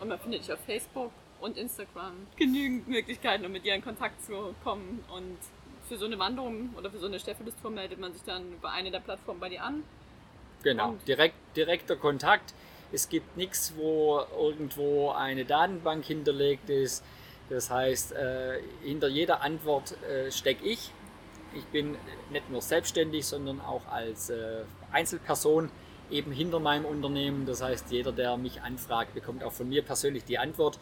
Und 0.00 0.08
man 0.08 0.18
findet 0.18 0.40
dich 0.42 0.52
auf 0.52 0.60
Facebook 0.60 1.10
und 1.40 1.56
Instagram 1.56 2.12
genügend 2.36 2.88
Möglichkeiten, 2.88 3.44
um 3.44 3.52
mit 3.52 3.64
ihr 3.64 3.74
in 3.74 3.82
Kontakt 3.82 4.24
zu 4.24 4.54
kommen. 4.62 5.04
Und 5.14 5.38
für 5.88 5.96
so 5.96 6.06
eine 6.06 6.18
Wanderung 6.18 6.70
oder 6.76 6.90
für 6.90 6.98
so 6.98 7.06
eine 7.06 7.18
Stephanus-Tour 7.18 7.70
meldet 7.70 8.00
man 8.00 8.12
sich 8.12 8.22
dann 8.22 8.52
über 8.54 8.70
eine 8.70 8.90
der 8.90 9.00
Plattformen 9.00 9.40
bei 9.40 9.48
dir 9.48 9.62
an. 9.62 9.82
Genau, 10.62 10.96
direkt, 11.06 11.34
direkter 11.56 11.96
Kontakt. 11.96 12.54
Es 12.90 13.08
gibt 13.08 13.36
nichts, 13.36 13.74
wo 13.76 14.20
irgendwo 14.38 15.10
eine 15.10 15.44
Datenbank 15.44 16.04
hinterlegt 16.04 16.70
ist. 16.70 17.04
Das 17.50 17.70
heißt, 17.70 18.12
äh, 18.12 18.60
hinter 18.82 19.08
jeder 19.08 19.42
Antwort 19.42 20.00
äh, 20.02 20.30
stecke 20.30 20.64
ich. 20.64 20.90
Ich 21.54 21.64
bin 21.66 21.96
nicht 22.30 22.48
nur 22.50 22.62
selbstständig, 22.62 23.26
sondern 23.26 23.60
auch 23.60 23.86
als 23.86 24.30
äh, 24.30 24.62
Einzelperson 24.92 25.70
eben 26.10 26.32
hinter 26.32 26.60
meinem 26.60 26.84
Unternehmen. 26.84 27.46
Das 27.46 27.62
heißt, 27.62 27.90
jeder, 27.90 28.12
der 28.12 28.36
mich 28.36 28.62
anfragt, 28.62 29.14
bekommt 29.14 29.44
auch 29.44 29.52
von 29.52 29.68
mir 29.68 29.82
persönlich 29.82 30.24
die 30.24 30.38
Antwort. 30.38 30.78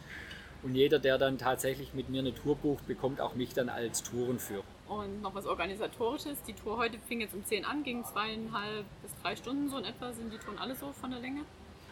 Und 0.63 0.75
jeder, 0.75 0.97
der 0.97 1.17
dann 1.17 1.37
tatsächlich 1.37 1.93
mit 1.93 2.09
mir 2.09 2.19
eine 2.19 2.33
Tour 2.33 2.55
bucht, 2.55 2.87
bekommt 2.87 3.19
auch 3.19 3.35
mich 3.35 3.53
dann 3.53 3.69
als 3.69 4.01
Tourenführer. 4.03 4.63
Und 4.87 5.21
noch 5.21 5.35
was 5.35 5.45
Organisatorisches. 5.45 6.41
Die 6.47 6.53
Tour 6.53 6.77
heute 6.77 6.97
fing 7.07 7.21
jetzt 7.21 7.33
um 7.33 7.43
10 7.43 7.65
an, 7.65 7.83
ging 7.83 8.03
zweieinhalb 8.03 8.85
bis 9.01 9.11
drei 9.21 9.35
Stunden 9.35 9.69
so 9.69 9.77
in 9.77 9.85
etwa. 9.85 10.11
Sind 10.13 10.31
die 10.31 10.37
Touren 10.37 10.57
alle 10.57 10.75
so 10.75 10.91
von 10.93 11.11
der 11.11 11.19
Länge? 11.19 11.41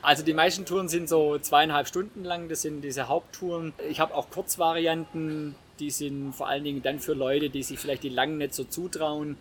Also 0.01 0.23
die 0.23 0.33
meisten 0.33 0.65
Touren 0.65 0.87
sind 0.87 1.09
so 1.09 1.37
zweieinhalb 1.37 1.87
Stunden 1.87 2.23
lang. 2.23 2.49
Das 2.49 2.61
sind 2.61 2.81
diese 2.81 3.07
Haupttouren. 3.07 3.73
Ich 3.89 3.99
habe 3.99 4.15
auch 4.15 4.29
Kurzvarianten. 4.29 5.55
Die 5.79 5.91
sind 5.91 6.33
vor 6.33 6.47
allen 6.47 6.63
Dingen 6.63 6.81
dann 6.81 6.99
für 6.99 7.13
Leute, 7.13 7.49
die 7.49 7.63
sich 7.63 7.77
vielleicht 7.77 8.03
die 8.03 8.09
langen 8.09 8.37
nicht 8.37 8.53
so 8.53 8.63
zutrauen 8.63 9.37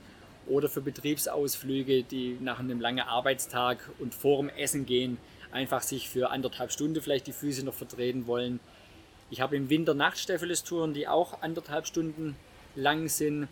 oder 0.46 0.68
für 0.68 0.80
Betriebsausflüge, 0.80 2.02
die 2.02 2.36
nach 2.40 2.58
einem 2.58 2.80
langen 2.80 3.00
Arbeitstag 3.00 3.78
und 3.98 4.14
vor 4.14 4.38
dem 4.38 4.48
Essen 4.50 4.86
gehen, 4.86 5.18
einfach 5.52 5.82
sich 5.82 6.08
für 6.08 6.30
anderthalb 6.30 6.72
Stunden 6.72 7.00
vielleicht 7.00 7.26
die 7.26 7.32
Füße 7.32 7.64
noch 7.64 7.74
vertreten 7.74 8.26
wollen. 8.26 8.60
Ich 9.30 9.40
habe 9.40 9.56
im 9.56 9.70
Winter 9.70 9.94
Nachtstaffeles-Touren, 9.94 10.92
die 10.92 11.06
auch 11.06 11.40
anderthalb 11.40 11.86
Stunden 11.86 12.36
lang 12.74 13.08
sind. 13.08 13.46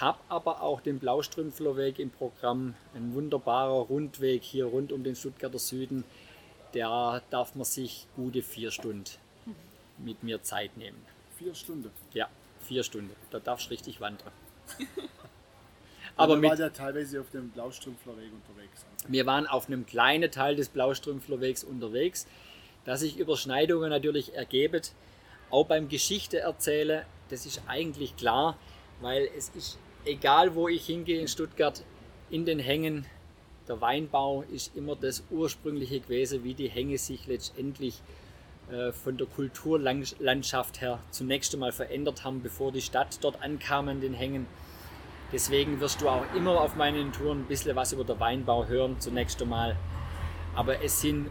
Habe 0.00 0.18
aber 0.28 0.62
auch 0.62 0.80
den 0.80 1.00
Blaustrümpflerweg 1.00 1.98
im 1.98 2.10
Programm. 2.10 2.74
Ein 2.94 3.12
wunderbarer 3.12 3.80
Rundweg 3.80 4.44
hier 4.44 4.66
rund 4.66 4.92
um 4.92 5.02
den 5.02 5.16
Stuttgarter 5.16 5.58
Süden. 5.58 6.04
Der 6.72 7.20
darf 7.30 7.56
man 7.56 7.64
sich 7.64 8.06
gute 8.14 8.42
vier 8.42 8.70
Stunden 8.70 9.04
mit 9.98 10.22
mir 10.22 10.42
Zeit 10.42 10.76
nehmen. 10.76 11.04
Vier 11.36 11.54
Stunden? 11.54 11.90
Ja, 12.14 12.28
vier 12.60 12.84
Stunden. 12.84 13.10
Da 13.30 13.40
darfst 13.40 13.66
du 13.66 13.70
richtig 13.70 14.00
wandern. 14.00 14.30
aber 16.16 16.36
mit, 16.36 16.48
war 16.48 16.58
ja 16.58 16.70
teilweise 16.70 17.20
auf 17.20 17.30
dem 17.30 17.50
Blaustrümpflerweg 17.50 18.30
unterwegs. 18.32 18.84
Wir 19.08 19.26
waren 19.26 19.48
auf 19.48 19.66
einem 19.66 19.84
kleinen 19.84 20.30
Teil 20.30 20.54
des 20.54 20.68
Blaustrümpflerwegs 20.68 21.64
unterwegs 21.64 22.28
dass 22.84 23.00
sich 23.00 23.18
Überschneidungen 23.18 23.90
natürlich 23.90 24.34
ergeben. 24.34 24.82
Auch 25.50 25.66
beim 25.66 25.88
Geschichte 25.88 26.40
erzählen, 26.40 27.04
das 27.28 27.46
ist 27.46 27.62
eigentlich 27.66 28.16
klar, 28.16 28.56
weil 29.00 29.28
es 29.36 29.50
ist 29.50 29.78
egal, 30.04 30.54
wo 30.54 30.68
ich 30.68 30.86
hingehe 30.86 31.20
in 31.20 31.28
Stuttgart, 31.28 31.82
in 32.30 32.44
den 32.44 32.58
Hängen, 32.58 33.06
der 33.68 33.80
Weinbau 33.80 34.42
ist 34.52 34.76
immer 34.76 34.96
das 34.96 35.22
ursprüngliche 35.30 36.00
gewesen, 36.00 36.42
wie 36.42 36.54
die 36.54 36.68
Hänge 36.68 36.98
sich 36.98 37.26
letztendlich 37.26 38.02
äh, 38.70 38.92
von 38.92 39.16
der 39.16 39.26
Kulturlandschaft 39.26 40.80
her 40.80 40.98
zunächst 41.10 41.54
einmal 41.54 41.72
verändert 41.72 42.24
haben, 42.24 42.42
bevor 42.42 42.72
die 42.72 42.80
Stadt 42.80 43.18
dort 43.22 43.40
ankam 43.40 43.88
an 43.88 44.00
den 44.00 44.14
Hängen. 44.14 44.46
Deswegen 45.32 45.80
wirst 45.80 46.00
du 46.00 46.08
auch 46.08 46.24
immer 46.34 46.60
auf 46.60 46.74
meinen 46.76 47.12
Touren 47.12 47.40
ein 47.40 47.46
bisschen 47.46 47.76
was 47.76 47.92
über 47.92 48.04
den 48.04 48.18
Weinbau 48.18 48.66
hören, 48.66 48.96
zunächst 48.98 49.40
einmal. 49.40 49.76
Aber 50.54 50.82
es 50.82 51.00
sind 51.00 51.30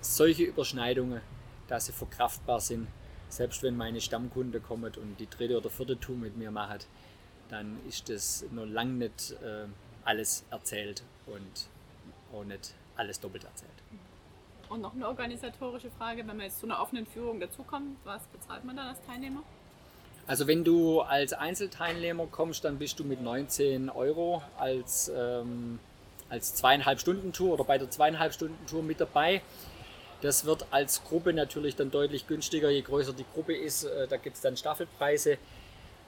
solche 0.00 0.44
Überschneidungen, 0.44 1.20
dass 1.68 1.86
sie 1.86 1.92
verkraftbar 1.92 2.60
sind. 2.60 2.88
Selbst 3.28 3.62
wenn 3.62 3.76
meine 3.76 4.00
Stammkunde 4.00 4.60
kommt 4.60 4.96
und 4.96 5.16
die 5.18 5.28
dritte 5.28 5.58
oder 5.58 5.68
vierte 5.68 5.98
Tour 5.98 6.16
mit 6.16 6.36
mir 6.36 6.50
macht, 6.50 6.86
dann 7.50 7.78
ist 7.86 8.08
das 8.08 8.44
noch 8.52 8.64
lange 8.64 8.92
nicht 8.92 9.32
äh, 9.42 9.66
alles 10.04 10.44
erzählt 10.50 11.02
und 11.26 11.68
auch 12.32 12.44
nicht 12.44 12.74
alles 12.96 13.20
doppelt 13.20 13.44
erzählt. 13.44 13.70
Und 14.68 14.82
noch 14.82 14.94
eine 14.94 15.06
organisatorische 15.06 15.90
Frage, 15.90 16.20
wenn 16.20 16.36
man 16.36 16.40
jetzt 16.40 16.60
zu 16.60 16.66
einer 16.66 16.80
offenen 16.80 17.06
Führung 17.06 17.40
dazukommt, 17.40 17.96
was 18.04 18.22
bezahlt 18.26 18.64
man 18.64 18.76
dann 18.76 18.88
als 18.88 18.98
Teilnehmer? 19.06 19.42
Also 20.26 20.46
wenn 20.46 20.62
du 20.62 21.00
als 21.00 21.32
Einzelteilnehmer 21.32 22.26
kommst, 22.26 22.64
dann 22.64 22.78
bist 22.78 23.00
du 23.00 23.04
mit 23.04 23.22
19 23.22 23.88
Euro 23.88 24.42
als, 24.58 25.10
ähm, 25.14 25.78
als 26.28 26.54
zweieinhalb 26.54 27.00
Stunden 27.00 27.32
Tour 27.32 27.54
oder 27.54 27.64
bei 27.64 27.78
der 27.78 27.90
zweieinhalb 27.90 28.34
Stunden 28.34 28.66
Tour 28.66 28.82
mit 28.82 29.00
dabei. 29.00 29.40
Das 30.20 30.44
wird 30.44 30.66
als 30.70 31.04
Gruppe 31.04 31.32
natürlich 31.32 31.76
dann 31.76 31.90
deutlich 31.90 32.26
günstiger, 32.26 32.70
je 32.70 32.82
größer 32.82 33.12
die 33.12 33.24
Gruppe 33.34 33.56
ist. 33.56 33.84
Äh, 33.84 34.08
da 34.08 34.16
gibt 34.16 34.36
es 34.36 34.42
dann 34.42 34.56
Staffelpreise. 34.56 35.38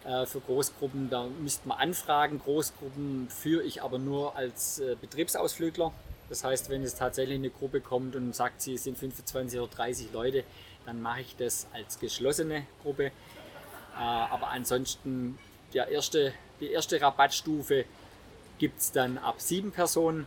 Äh, 0.05 0.27
für 0.27 0.41
Großgruppen, 0.41 1.11
da 1.11 1.27
müsste 1.27 1.69
man 1.69 1.79
anfragen. 1.79 2.41
Großgruppen 2.41 3.29
führe 3.29 3.63
ich 3.63 3.83
aber 3.83 3.99
nur 3.99 4.35
als 4.35 4.81
äh, 4.81 4.97
Betriebsausflügler. 5.01 5.93
Das 6.29 6.43
heißt, 6.43 6.71
wenn 6.71 6.83
es 6.83 6.95
tatsächlich 6.95 7.37
eine 7.37 7.51
Gruppe 7.51 7.81
kommt 7.81 8.17
und 8.17 8.35
sagt, 8.35 8.63
sie 8.63 8.77
sind 8.77 8.97
25 8.97 9.61
oder 9.61 9.71
30 9.71 10.13
Leute, 10.13 10.45
dann 10.87 11.03
mache 11.03 11.21
ich 11.21 11.37
das 11.37 11.67
als 11.73 11.99
geschlossene 11.99 12.67
Gruppe. 12.83 13.11
Aber 13.97 14.49
ansonsten 14.49 15.39
der 15.75 15.89
erste, 15.89 16.33
die 16.61 16.71
erste 16.71 17.01
Rabattstufe 17.01 17.85
gibt 18.59 18.81
es 18.81 18.93
dann 18.93 19.19
ab 19.19 19.41
sieben 19.41 19.73
Personen. 19.73 20.27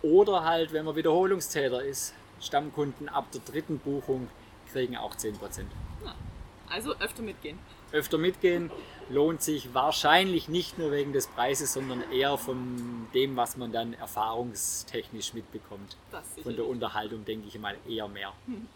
Oder 0.00 0.44
halt, 0.44 0.72
wenn 0.72 0.86
man 0.86 0.96
Wiederholungstäter 0.96 1.82
ist, 1.82 2.14
Stammkunden 2.40 3.08
ab 3.08 3.30
der 3.32 3.40
dritten 3.40 3.78
Buchung 3.78 4.28
kriegen 4.72 4.96
auch 4.96 5.14
10%. 5.14 5.34
Also 6.70 6.94
öfter 6.96 7.22
mitgehen. 7.22 7.58
Öfter 7.92 8.18
mitgehen 8.18 8.70
lohnt 9.08 9.42
sich 9.42 9.72
wahrscheinlich 9.72 10.48
nicht 10.48 10.78
nur 10.78 10.92
wegen 10.92 11.12
des 11.14 11.26
Preises, 11.26 11.72
sondern 11.72 12.02
eher 12.12 12.36
von 12.36 13.08
dem, 13.14 13.36
was 13.36 13.56
man 13.56 13.72
dann 13.72 13.94
erfahrungstechnisch 13.94 15.32
mitbekommt. 15.32 15.96
Von 16.42 16.56
der 16.56 16.66
Unterhaltung 16.66 17.24
denke 17.24 17.48
ich 17.48 17.58
mal 17.58 17.76
eher 17.88 18.08
mehr. 18.08 18.34
Hm. 18.46 18.68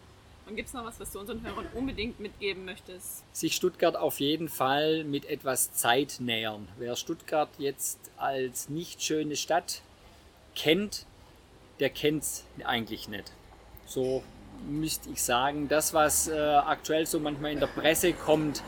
Und 0.45 0.55
gibt 0.57 0.67
es 0.67 0.73
noch 0.73 0.83
was, 0.83 0.99
was 0.99 1.11
du 1.11 1.19
unseren 1.19 1.41
Hörern 1.41 1.67
unbedingt 1.73 2.19
mitgeben 2.19 2.65
möchtest? 2.65 3.23
Sich 3.33 3.55
Stuttgart 3.55 3.95
auf 3.95 4.19
jeden 4.19 4.49
Fall 4.49 5.03
mit 5.05 5.25
etwas 5.25 5.71
Zeit 5.73 6.17
nähern. 6.19 6.67
Wer 6.77 6.95
Stuttgart 6.95 7.49
jetzt 7.59 7.99
als 8.17 8.67
nicht 8.67 9.01
schöne 9.01 9.37
Stadt 9.37 9.81
kennt, 10.55 11.05
der 11.79 11.89
kennt 11.89 12.23
es 12.23 12.45
eigentlich 12.65 13.07
nicht. 13.07 13.31
So 13.85 14.23
müsste 14.67 15.09
ich 15.09 15.21
sagen, 15.21 15.67
das, 15.67 15.93
was 15.93 16.27
äh, 16.27 16.37
aktuell 16.37 17.05
so 17.05 17.19
manchmal 17.19 17.51
in 17.51 17.59
der 17.59 17.67
Presse 17.67 18.13
kommt, 18.13 18.63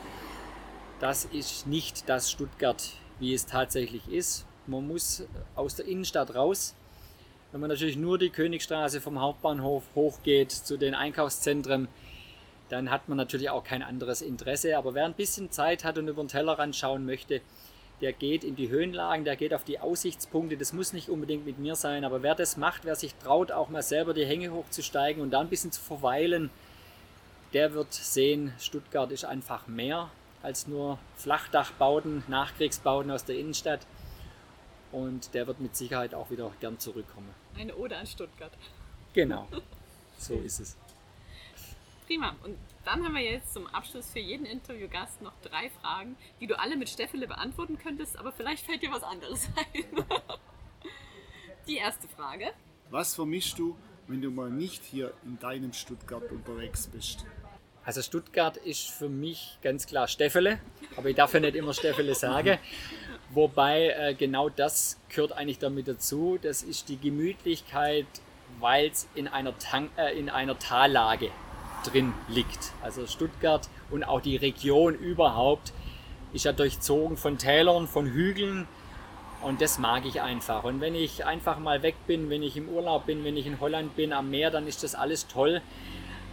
das 0.99 1.25
ist 1.25 1.67
nicht 1.67 2.09
das 2.09 2.31
Stuttgart, 2.31 2.91
wie 3.19 3.33
es 3.33 3.45
tatsächlich 3.45 4.07
ist. 4.09 4.45
Man 4.67 4.87
muss 4.87 5.23
aus 5.55 5.75
der 5.75 5.85
Innenstadt 5.85 6.35
raus 6.35 6.75
wenn 7.55 7.61
man 7.61 7.69
natürlich 7.69 7.95
nur 7.95 8.17
die 8.17 8.31
Königstraße 8.31 8.99
vom 8.99 9.21
Hauptbahnhof 9.21 9.83
hochgeht 9.95 10.51
zu 10.51 10.75
den 10.75 10.93
Einkaufszentren, 10.93 11.87
dann 12.67 12.91
hat 12.91 13.07
man 13.07 13.17
natürlich 13.17 13.49
auch 13.49 13.63
kein 13.63 13.81
anderes 13.81 14.21
Interesse. 14.21 14.77
Aber 14.77 14.93
wer 14.93 15.05
ein 15.05 15.13
bisschen 15.13 15.51
Zeit 15.51 15.85
hat 15.85 15.97
und 15.97 16.09
über 16.09 16.21
den 16.21 16.27
Tellerrand 16.27 16.75
schauen 16.75 17.05
möchte, 17.05 17.39
der 18.05 18.13
geht 18.13 18.43
in 18.43 18.55
die 18.55 18.69
Höhenlagen, 18.69 19.25
der 19.25 19.35
geht 19.35 19.51
auf 19.51 19.63
die 19.63 19.79
Aussichtspunkte. 19.79 20.57
Das 20.57 20.73
muss 20.73 20.93
nicht 20.93 21.09
unbedingt 21.09 21.43
mit 21.43 21.57
mir 21.57 21.75
sein, 21.75 22.05
aber 22.05 22.21
wer 22.21 22.35
das 22.35 22.55
macht, 22.55 22.85
wer 22.85 22.95
sich 22.95 23.15
traut, 23.15 23.51
auch 23.51 23.69
mal 23.69 23.81
selber 23.81 24.13
die 24.13 24.27
Hänge 24.27 24.51
hochzusteigen 24.51 25.23
und 25.23 25.31
da 25.31 25.39
ein 25.39 25.49
bisschen 25.49 25.71
zu 25.71 25.81
verweilen, 25.81 26.51
der 27.53 27.73
wird 27.73 27.91
sehen, 27.91 28.53
Stuttgart 28.59 29.11
ist 29.11 29.25
einfach 29.25 29.65
mehr 29.65 30.11
als 30.43 30.67
nur 30.67 30.99
Flachdachbauten, 31.15 32.23
Nachkriegsbauten 32.27 33.09
aus 33.09 33.25
der 33.25 33.39
Innenstadt 33.39 33.87
und 34.91 35.33
der 35.33 35.47
wird 35.47 35.59
mit 35.59 35.75
Sicherheit 35.75 36.13
auch 36.13 36.29
wieder 36.29 36.51
gern 36.59 36.77
zurückkommen. 36.77 37.33
Eine 37.57 37.75
Ode 37.75 37.97
an 37.97 38.05
Stuttgart. 38.05 38.51
Genau, 39.13 39.47
so 40.19 40.35
ist 40.35 40.59
es. 40.59 40.77
Prima. 42.05 42.35
Und 42.43 42.55
dann 42.85 43.03
haben 43.03 43.15
wir 43.15 43.21
jetzt 43.21 43.53
zum 43.53 43.67
Abschluss 43.67 44.11
für 44.11 44.19
jeden 44.19 44.45
Interviewgast 44.45 45.21
noch 45.21 45.33
drei 45.41 45.69
Fragen, 45.81 46.15
die 46.39 46.47
du 46.47 46.57
alle 46.57 46.77
mit 46.77 46.89
Steffele 46.89 47.27
beantworten 47.27 47.77
könntest, 47.77 48.17
aber 48.17 48.31
vielleicht 48.31 48.65
fällt 48.65 48.83
dir 48.83 48.91
was 48.91 49.03
anderes 49.03 49.49
ein. 49.73 50.05
Die 51.67 51.77
erste 51.77 52.07
Frage. 52.07 52.51
Was 52.91 53.15
vermischst 53.15 53.57
du, 53.57 53.75
wenn 54.07 54.21
du 54.21 54.29
mal 54.29 54.51
nicht 54.51 54.83
hier 54.83 55.13
in 55.25 55.39
deinem 55.39 55.73
Stuttgart 55.73 56.31
unterwegs 56.31 56.87
bist? 56.87 57.25
Also 57.83 58.01
Stuttgart 58.01 58.57
ist 58.57 58.89
für 58.89 59.09
mich 59.09 59.57
ganz 59.61 59.85
klar 59.87 60.07
Steffele, 60.07 60.59
aber 60.95 61.09
ich 61.09 61.15
darf 61.15 61.33
ja 61.33 61.39
nicht 61.39 61.55
immer 61.55 61.73
Steffele 61.73 62.15
sagen. 62.15 62.57
Wobei 63.31 63.89
äh, 63.89 64.13
genau 64.13 64.49
das 64.49 64.99
gehört 65.09 65.31
eigentlich 65.33 65.59
damit 65.59 65.87
dazu. 65.87 66.37
Das 66.41 66.61
ist 66.61 66.89
die 66.89 66.97
Gemütlichkeit, 66.97 68.05
weil 68.59 68.89
es 68.89 69.07
in, 69.15 69.27
einer 69.27 69.53
äh, 69.97 70.17
in 70.17 70.29
einer 70.29 70.57
Tallage 70.57 71.31
drin 71.85 72.13
liegt. 72.27 72.73
Also 72.81 73.07
Stuttgart 73.07 73.69
und 73.91 74.03
auch 74.03 74.21
die 74.21 74.35
Region 74.35 74.95
überhaupt 74.95 75.73
ist 76.33 76.45
ja 76.45 76.51
durchzogen 76.51 77.17
von 77.17 77.37
Tälern, 77.37 77.87
von 77.87 78.05
Hügeln. 78.05 78.67
Und 79.41 79.61
das 79.61 79.77
mag 79.77 80.05
ich 80.05 80.21
einfach. 80.21 80.63
Und 80.63 80.81
wenn 80.81 80.95
ich 80.95 81.25
einfach 81.25 81.59
mal 81.59 81.83
weg 81.83 81.95
bin, 82.07 82.29
wenn 82.29 82.41
ich 82.41 82.57
im 82.57 82.67
Urlaub 82.67 83.05
bin, 83.05 83.23
wenn 83.23 83.37
ich 83.37 83.45
in 83.45 83.59
Holland 83.59 83.95
bin, 83.95 84.11
am 84.11 84.29
Meer, 84.29 84.51
dann 84.51 84.67
ist 84.67 84.83
das 84.83 84.95
alles 84.95 85.27
toll. 85.27 85.61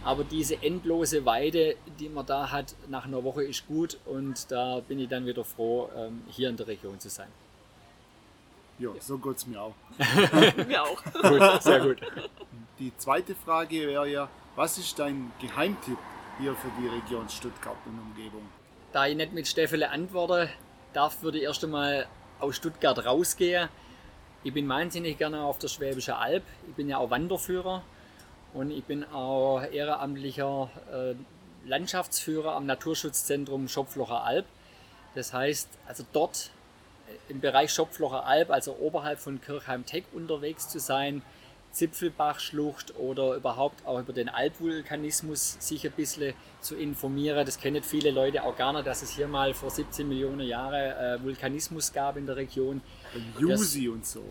Aber 0.03 0.23
diese 0.23 0.61
endlose 0.61 1.25
Weide, 1.25 1.75
die 1.99 2.09
man 2.09 2.25
da 2.25 2.51
hat, 2.51 2.75
nach 2.89 3.05
einer 3.05 3.23
Woche 3.23 3.43
ist 3.43 3.67
gut 3.67 3.97
und 4.05 4.51
da 4.51 4.81
bin 4.81 4.99
ich 4.99 5.07
dann 5.07 5.25
wieder 5.25 5.45
froh, 5.45 5.89
ähm, 5.95 6.23
hier 6.29 6.49
in 6.49 6.57
der 6.57 6.67
Region 6.67 6.99
zu 6.99 7.09
sein. 7.09 7.29
Ja, 8.79 8.89
so 8.99 9.17
geht 9.17 9.37
es 9.37 9.47
mir 9.47 9.61
auch. 9.61 9.75
mir 10.67 10.83
auch. 10.83 11.03
Gut, 11.03 11.63
sehr 11.63 11.79
gut. 11.79 11.97
Die 12.79 12.91
zweite 12.97 13.35
Frage 13.35 13.87
wäre 13.87 14.09
ja, 14.09 14.29
was 14.55 14.77
ist 14.77 14.99
dein 14.99 15.31
Geheimtipp 15.39 15.97
hier 16.39 16.55
für 16.55 16.69
die 16.79 16.87
Region 16.87 17.27
Stuttgart 17.29 17.77
und 17.85 17.99
Umgebung? 17.99 18.47
Da 18.91 19.07
ich 19.07 19.15
nicht 19.15 19.33
mit 19.33 19.47
Steffele 19.47 19.89
antworte 19.89 20.49
darf, 20.93 21.21
würde 21.23 21.39
ich 21.39 21.45
erst 21.45 21.63
einmal 21.63 22.07
aus 22.39 22.55
Stuttgart 22.55 23.05
rausgehen. 23.05 23.69
Ich 24.43 24.53
bin 24.53 24.67
wahnsinnig 24.67 25.17
gerne 25.17 25.41
auf 25.41 25.57
der 25.57 25.69
Schwäbische 25.69 26.17
Alb. 26.17 26.43
Ich 26.67 26.75
bin 26.75 26.89
ja 26.89 26.97
auch 26.97 27.09
Wanderführer 27.09 27.81
und 28.53 28.71
ich 28.71 28.83
bin 28.83 29.03
auch 29.05 29.61
ehrenamtlicher 29.61 30.69
äh, 30.91 31.67
Landschaftsführer 31.67 32.53
am 32.55 32.65
Naturschutzzentrum 32.65 33.67
Schopflocher 33.67 34.23
Alb. 34.23 34.45
Das 35.15 35.33
heißt, 35.33 35.69
also 35.87 36.03
dort 36.13 36.51
äh, 37.07 37.31
im 37.31 37.39
Bereich 37.39 37.71
Schopflocher 37.71 38.25
Alb, 38.25 38.51
also 38.51 38.75
oberhalb 38.79 39.19
von 39.19 39.41
Kirchheim-Teck 39.41 40.05
unterwegs 40.13 40.67
zu 40.67 40.79
sein, 40.79 41.23
Zipfelbachschlucht 41.73 42.95
oder 42.97 43.35
überhaupt 43.35 43.85
auch 43.85 43.99
über 43.99 44.13
den 44.13 44.29
Albvulkanismus 44.29 45.57
sich 45.59 45.85
ein 45.85 45.91
bisschen 45.91 46.33
zu 46.61 46.75
informieren. 46.75 47.45
Das 47.45 47.59
kennen 47.59 47.83
viele 47.83 48.11
Leute 48.11 48.43
auch 48.43 48.55
gar 48.55 48.71
nicht, 48.73 48.87
dass 48.87 49.01
es 49.01 49.09
hier 49.11 49.27
mal 49.27 49.53
vor 49.53 49.71
17 49.71 50.07
Millionen 50.07 50.47
Jahren 50.47 50.73
äh, 50.73 51.23
Vulkanismus 51.23 51.91
gab 51.91 52.15
in 52.15 52.25
der 52.27 52.35
Region. 52.35 52.81
Jusi 53.39 53.89
und 53.89 54.05
so. 54.05 54.23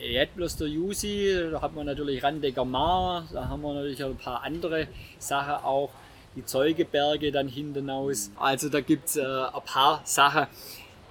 Jetzt 0.00 0.36
bloß 0.36 0.56
der 0.56 0.68
Jusi, 0.68 1.48
da 1.50 1.60
hat 1.60 1.74
man 1.74 1.86
natürlich 1.86 2.22
Randecker 2.22 2.64
Mar, 2.64 3.26
da 3.32 3.48
haben 3.48 3.62
wir 3.62 3.74
natürlich 3.74 4.02
ein 4.02 4.16
paar 4.16 4.42
andere 4.42 4.86
Sachen 5.18 5.64
auch, 5.64 5.90
die 6.36 6.44
Zeugeberge 6.44 7.32
dann 7.32 7.48
hinten 7.48 7.90
aus. 7.90 8.30
Also 8.36 8.68
da 8.68 8.80
gibt 8.80 9.08
es 9.08 9.16
äh, 9.16 9.22
ein 9.24 9.62
paar 9.64 10.00
Sachen, 10.04 10.46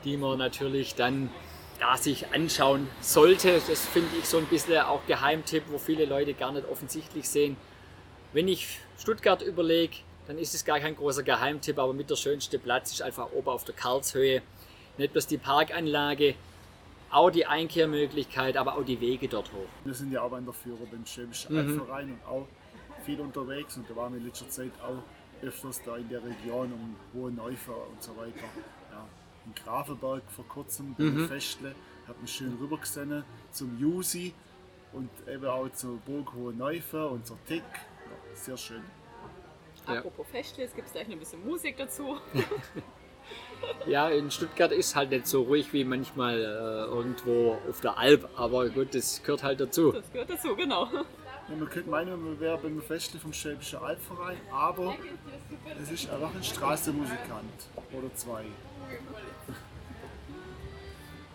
die 0.05 0.15
man 0.15 0.37
natürlich 0.37 0.95
dann 0.95 1.29
ja, 1.79 1.97
sich 1.97 2.33
anschauen 2.33 2.87
sollte. 3.01 3.61
Das 3.67 3.85
finde 3.85 4.09
ich 4.19 4.25
so 4.25 4.37
ein 4.37 4.45
bisschen 4.45 4.81
auch 4.81 5.05
Geheimtipp, 5.05 5.63
wo 5.69 5.77
viele 5.77 6.05
Leute 6.05 6.33
gar 6.33 6.51
nicht 6.51 6.67
offensichtlich 6.69 7.27
sehen. 7.29 7.57
Wenn 8.33 8.47
ich 8.47 8.79
Stuttgart 8.99 9.41
überlege, 9.41 9.97
dann 10.27 10.37
ist 10.37 10.53
es 10.53 10.65
gar 10.65 10.79
kein 10.79 10.95
großer 10.95 11.23
Geheimtipp, 11.23 11.79
aber 11.79 11.93
mit 11.93 12.09
der 12.09 12.15
schönste 12.15 12.59
Platz 12.59 12.91
ist 12.91 13.01
einfach 13.01 13.31
oben 13.31 13.47
auf 13.47 13.63
der 13.63 13.75
Karlshöhe. 13.75 14.41
Nicht 14.97 15.13
bloß 15.13 15.27
die 15.27 15.37
Parkanlage, 15.37 16.35
auch 17.09 17.29
die 17.29 17.45
Einkehrmöglichkeit, 17.45 18.57
aber 18.57 18.75
auch 18.77 18.83
die 18.83 18.99
Wege 18.99 19.27
dort 19.27 19.51
hoch. 19.53 19.69
Wir 19.85 19.93
sind 19.93 20.11
ja 20.11 20.21
auch 20.21 20.31
Wanderführer 20.31 20.85
beim 20.91 21.05
Schwäbischen 21.05 21.55
mhm. 21.55 21.85
Verein 21.85 22.11
und 22.11 22.25
auch 22.25 22.47
viel 23.05 23.19
unterwegs 23.21 23.77
und 23.77 23.89
da 23.89 23.95
waren 23.95 24.13
wir 24.13 24.19
in 24.19 24.25
letzter 24.25 24.49
Zeit 24.49 24.71
auch 24.81 25.01
öfters 25.45 25.81
da 25.83 25.95
in 25.95 26.09
der 26.09 26.21
Region 26.23 26.73
um 26.73 26.95
Hohe 27.13 27.31
Neufer 27.31 27.87
und 27.89 28.01
so 28.01 28.11
weiter. 28.17 28.43
Ja, 29.47 29.61
in 29.61 29.63
Grafenberg 29.63 30.23
vor 30.29 30.47
kurzem, 30.47 30.95
mhm. 30.97 31.27
Festle, 31.27 31.75
hat 32.07 32.21
mich 32.21 32.31
schön 32.31 32.57
rübergesehen 32.59 33.23
zum 33.51 33.79
Jusi 33.79 34.33
und 34.93 35.09
eben 35.27 35.45
auch 35.45 35.69
zur 35.69 35.97
Burg 35.97 36.33
Hohe 36.33 36.53
Neufer 36.53 37.11
und 37.11 37.25
zur 37.25 37.37
Tick. 37.45 37.63
Ja, 37.63 38.35
sehr 38.35 38.57
schön. 38.57 38.83
Apropos 39.85 40.27
Festle, 40.27 40.65
es 40.65 40.75
gibt 40.75 40.91
gleich 40.91 41.07
noch 41.07 41.13
ein 41.13 41.19
bisschen 41.19 41.45
Musik 41.45 41.77
dazu. 41.77 42.17
Ja, 43.85 44.09
in 44.09 44.31
Stuttgart 44.31 44.71
ist 44.71 44.95
halt 44.95 45.11
nicht 45.11 45.27
so 45.27 45.43
ruhig 45.43 45.71
wie 45.73 45.83
manchmal 45.83 46.39
äh, 46.39 46.93
irgendwo 46.93 47.57
auf 47.69 47.81
der 47.81 47.97
Alp, 47.97 48.29
aber 48.35 48.69
gut, 48.69 48.93
das 48.93 49.21
gehört 49.23 49.43
halt 49.43 49.59
dazu. 49.59 49.91
Das 49.91 50.11
gehört 50.11 50.29
dazu, 50.29 50.55
genau. 50.55 50.85
Ja, 50.85 51.55
man 51.55 51.69
könnte 51.69 51.89
meinen, 51.89 52.23
man 52.23 52.39
wäre 52.39 52.57
beim 52.57 52.81
Festli 52.81 53.19
vom 53.19 53.33
Schwäbischen 53.33 53.79
Albverein, 53.79 54.37
aber 54.51 54.95
es 55.81 55.91
ist 55.91 56.09
einfach 56.09 56.33
ein 56.35 56.43
Straßenmusikant 56.43 57.69
oder 57.93 58.13
zwei. 58.15 58.45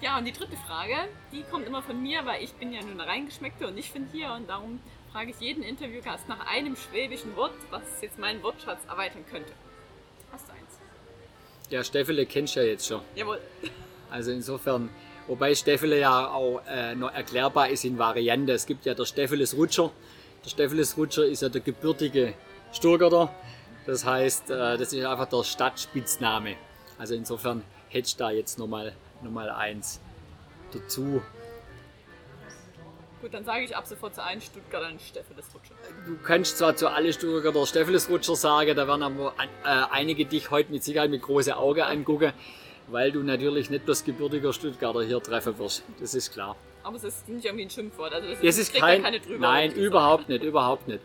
Ja, 0.03 0.19
und 0.19 0.25
die 0.25 0.33
dritte 0.33 0.57
Frage, 0.57 0.97
die 1.31 1.45
kommt 1.45 1.65
immer 1.65 1.81
von 1.81 2.03
mir, 2.03 2.27
weil 2.27 2.43
ich 2.43 2.53
bin 2.55 2.73
ja 2.73 2.81
eine 2.81 3.07
Reingeschmeckte 3.07 3.69
und 3.69 3.79
ich 3.79 3.88
finde 3.88 4.11
hier 4.11 4.33
und 4.33 4.49
darum 4.49 4.81
frage 5.12 5.31
ich 5.31 5.38
jeden 5.38 5.62
Interviewgast 5.62 6.29
nach 6.29 6.45
einem 6.45 6.75
schwäbischen 6.75 7.37
Wort, 7.37 7.53
was 7.71 7.83
jetzt 8.01 8.19
meinen 8.19 8.43
Wortschatz 8.43 8.81
erweitern 8.88 9.25
könnte. 9.31 9.53
Hast 10.33 10.49
du 10.49 10.53
eins? 10.55 10.81
Ja, 11.71 11.85
Steffele 11.85 12.27
kennst 12.27 12.57
du 12.57 12.61
ja 12.61 12.67
jetzt 12.67 12.88
schon. 12.88 13.01
Jawohl. 13.15 13.38
Also 14.11 14.33
insofern, 14.33 14.91
wobei 15.29 15.55
Steffele 15.55 16.01
ja 16.01 16.33
auch 16.33 16.62
äh, 16.67 16.97
noch 16.97 17.12
erklärbar 17.12 17.69
ist 17.69 17.85
in 17.85 17.97
Variante. 17.97 18.55
Es 18.55 18.67
gibt 18.67 18.85
ja 18.85 18.95
der 18.95 19.05
Steffeles 19.05 19.57
Rutscher. 19.57 19.93
Der 20.45 20.51
Steffeles 20.51 20.97
Rutscher 20.97 21.27
ist 21.27 21.43
ja 21.43 21.49
der 21.49 21.61
gebürtige 21.61 22.35
Sturgarder. 22.73 23.33
Das 23.87 24.05
heißt, 24.05 24.51
äh, 24.51 24.77
das 24.79 24.93
ist 24.93 25.05
einfach 25.05 25.29
der 25.29 25.45
Stadtspitzname. 25.45 26.57
Also 26.99 27.15
insofern 27.15 27.62
hättest 27.88 28.19
du 28.19 28.25
da 28.25 28.31
jetzt 28.33 28.59
nochmal 28.59 28.95
mal 29.31 29.51
eins 29.51 30.01
dazu. 30.73 31.23
Gut, 33.21 33.33
dann 33.33 33.45
sage 33.45 33.63
ich 33.65 33.77
ab 33.77 33.87
sofort 33.87 34.17
zu 34.17 34.23
allen 34.25 34.41
Stuttgartern 34.41 34.99
Steffeles 34.99 35.47
Rutscher. 35.55 35.75
Du 36.07 36.17
kannst 36.25 36.59
zwar 36.59 36.75
zu 36.75 36.89
alle 36.89 37.13
Stuttgarter 37.13 37.65
Steffeles 37.67 38.09
Rutscher 38.11 38.35
sagen, 38.35 38.75
da 38.75 38.89
werden 38.89 39.05
aber 39.05 39.33
äh, 39.39 39.69
einige 39.93 40.27
dich 40.27 40.51
heute 40.51 40.73
mit 40.73 40.83
Sicherheit 40.83 41.11
mit 41.11 41.23
großen 41.23 41.53
Augen 41.53 41.83
angucken, 41.83 42.33
weil 42.89 43.13
du 43.13 43.23
natürlich 43.23 43.71
nicht 43.71 43.85
bloß 43.85 44.03
gebürtiger 44.05 44.53
Stuttgarter 44.53 45.05
hier 45.05 45.23
treffen 45.23 45.57
wirst. 45.59 45.85
Das 46.01 46.15
ist 46.15 46.33
klar. 46.33 46.57
Aber 46.83 46.97
es 46.97 47.05
ist 47.05 47.29
nicht 47.29 47.45
irgendwie 47.45 47.67
ein 47.67 47.71
Schimpfwort. 47.71 48.13
Also 48.13 48.27
Es 48.43 48.59
ist 48.59 48.75
ja 48.75 48.81
kein, 48.81 49.05
keine 49.05 49.21
drüber. 49.21 49.39
nein, 49.39 49.71
überhaupt 49.71 50.29
nicht, 50.29 50.43
überhaupt 50.43 50.89
nicht. 50.89 51.01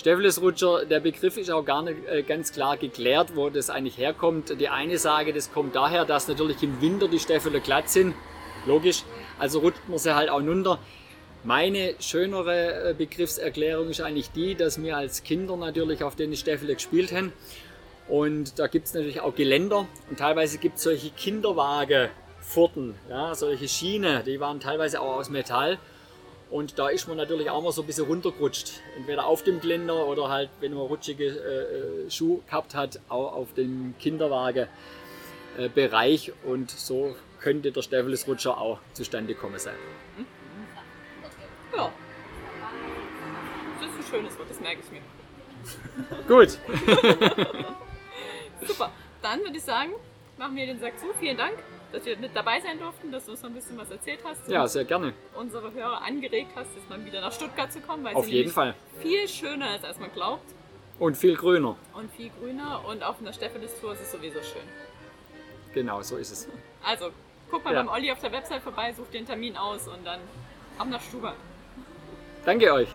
Steffeles 0.00 0.40
Rutscher, 0.40 0.86
der 0.86 1.00
Begriff 1.00 1.36
ist 1.36 1.50
auch 1.50 1.62
gar 1.62 1.82
nicht 1.82 1.98
äh, 2.08 2.22
ganz 2.22 2.54
klar 2.54 2.78
geklärt, 2.78 3.36
wo 3.36 3.50
das 3.50 3.68
eigentlich 3.68 3.98
herkommt. 3.98 4.58
Die 4.58 4.70
eine 4.70 4.96
sage, 4.96 5.34
das 5.34 5.52
kommt 5.52 5.76
daher, 5.76 6.06
dass 6.06 6.26
natürlich 6.26 6.62
im 6.62 6.80
Winter 6.80 7.06
die 7.06 7.18
Stäffele 7.18 7.60
glatt 7.60 7.90
sind. 7.90 8.14
Logisch. 8.66 9.02
Also 9.38 9.58
rutscht 9.58 9.86
man 9.88 9.98
sie 9.98 10.14
halt 10.14 10.30
auch 10.30 10.40
runter. 10.40 10.78
Meine 11.44 11.96
schönere 12.00 12.92
äh, 12.92 12.94
Begriffserklärung 12.94 13.90
ist 13.90 14.00
eigentlich 14.00 14.30
die, 14.30 14.54
dass 14.54 14.82
wir 14.82 14.96
als 14.96 15.22
Kinder 15.22 15.58
natürlich 15.58 16.02
auf 16.02 16.16
den 16.16 16.34
Stäffele 16.34 16.72
gespielt 16.72 17.12
haben. 17.12 17.34
Und 18.08 18.58
da 18.58 18.68
gibt 18.68 18.86
es 18.86 18.94
natürlich 18.94 19.20
auch 19.20 19.34
Geländer 19.34 19.86
und 20.08 20.18
teilweise 20.18 20.56
gibt 20.56 20.78
es 20.78 20.84
solche 20.84 21.10
Kinderwagenfurten, 21.10 22.94
ja, 23.10 23.34
solche 23.34 23.68
Schienen, 23.68 24.24
die 24.24 24.40
waren 24.40 24.60
teilweise 24.60 25.02
auch 25.02 25.16
aus 25.16 25.28
Metall. 25.28 25.78
Und 26.50 26.78
da 26.78 26.88
ist 26.88 27.08
man 27.08 27.16
natürlich 27.16 27.48
auch 27.50 27.62
mal 27.62 27.72
so 27.72 27.82
ein 27.82 27.86
bisschen 27.86 28.06
runtergerutscht. 28.06 28.80
Entweder 28.96 29.26
auf 29.26 29.42
dem 29.44 29.60
Geländer 29.60 30.06
oder 30.06 30.28
halt, 30.28 30.50
wenn 30.60 30.74
man 30.74 30.82
rutschige 30.82 31.26
äh, 31.26 32.06
äh, 32.06 32.10
Schuhe 32.10 32.40
gehabt 32.46 32.74
hat, 32.74 33.00
auch 33.08 33.32
auf 33.34 33.54
dem 33.54 33.94
Kinderwagenbereich. 33.98 36.28
Äh, 36.28 36.32
und 36.44 36.70
so 36.70 37.16
könnte 37.40 37.72
der 37.72 37.82
Steffelesrutscher 37.82 38.58
auch 38.58 38.78
zustande 38.92 39.34
kommen 39.34 39.58
sein. 39.58 39.74
Ja. 41.76 41.90
Das 43.80 43.90
ist 43.90 43.96
ein 43.96 44.04
schönes 44.10 44.38
Wort, 44.38 44.50
das 44.50 44.60
merke 44.60 44.80
ich 44.84 44.90
mir. 44.90 45.00
Gut, 46.26 46.58
Super. 48.66 48.90
Dann 49.22 49.40
würde 49.40 49.56
ich 49.56 49.62
sagen, 49.62 49.92
machen 50.38 50.56
wir 50.56 50.66
den 50.66 50.80
Sack 50.80 50.98
zu. 50.98 51.06
Vielen 51.18 51.36
Dank, 51.36 51.58
dass 51.92 52.04
wir 52.04 52.16
mit 52.18 52.34
dabei 52.34 52.60
sein 52.60 52.78
durften, 52.78 53.10
dass 53.12 53.24
du 53.26 53.32
uns 53.32 53.42
noch 53.42 53.50
ein 53.50 53.54
bisschen 53.54 53.76
was 53.78 53.90
erzählt 53.90 54.20
hast. 54.24 54.48
ja, 54.48 54.66
sehr 54.68 54.84
gerne. 54.84 55.12
unsere 55.36 55.72
Hörer 55.72 56.02
angeregt 56.02 56.50
hast, 56.54 56.68
jetzt 56.76 56.88
mal 56.88 57.04
wieder 57.04 57.20
nach 57.20 57.32
Stuttgart 57.32 57.72
zu 57.72 57.80
kommen, 57.80 58.04
weil 58.04 58.14
Auf 58.14 58.24
sie 58.26 58.32
jeden 58.32 58.50
Fall. 58.50 58.74
viel 59.00 59.26
schöner 59.28 59.74
ist, 59.76 59.84
als 59.84 59.98
man 59.98 60.12
glaubt. 60.12 60.44
Und 60.98 61.16
viel 61.16 61.36
grüner. 61.36 61.76
Und 61.94 62.12
viel 62.12 62.30
grüner 62.38 62.82
und 62.86 63.02
auf 63.02 63.20
einer 63.20 63.32
Steffelis-Tour 63.32 63.92
ist 63.94 64.02
es 64.02 64.12
sowieso 64.12 64.40
schön. 64.42 64.62
Genau, 65.72 66.02
so 66.02 66.16
ist 66.16 66.30
es. 66.30 66.48
Also, 66.84 67.10
guck 67.50 67.64
mal 67.64 67.72
Ja. 67.74 67.82
beim 67.82 67.88
Olli 67.92 68.10
auf 68.12 68.20
der 68.20 68.32
Website 68.32 68.62
vorbei, 68.62 68.92
such 68.92 69.06
einen 69.16 69.26
Termin 69.26 69.56
aus 69.56 69.88
und 69.88 70.04
dann 70.06 70.20
ab 70.78 70.88
nach 70.90 71.00
Stuttgart. 71.00 71.36
Danke 72.44 72.72
euch. 72.72 72.88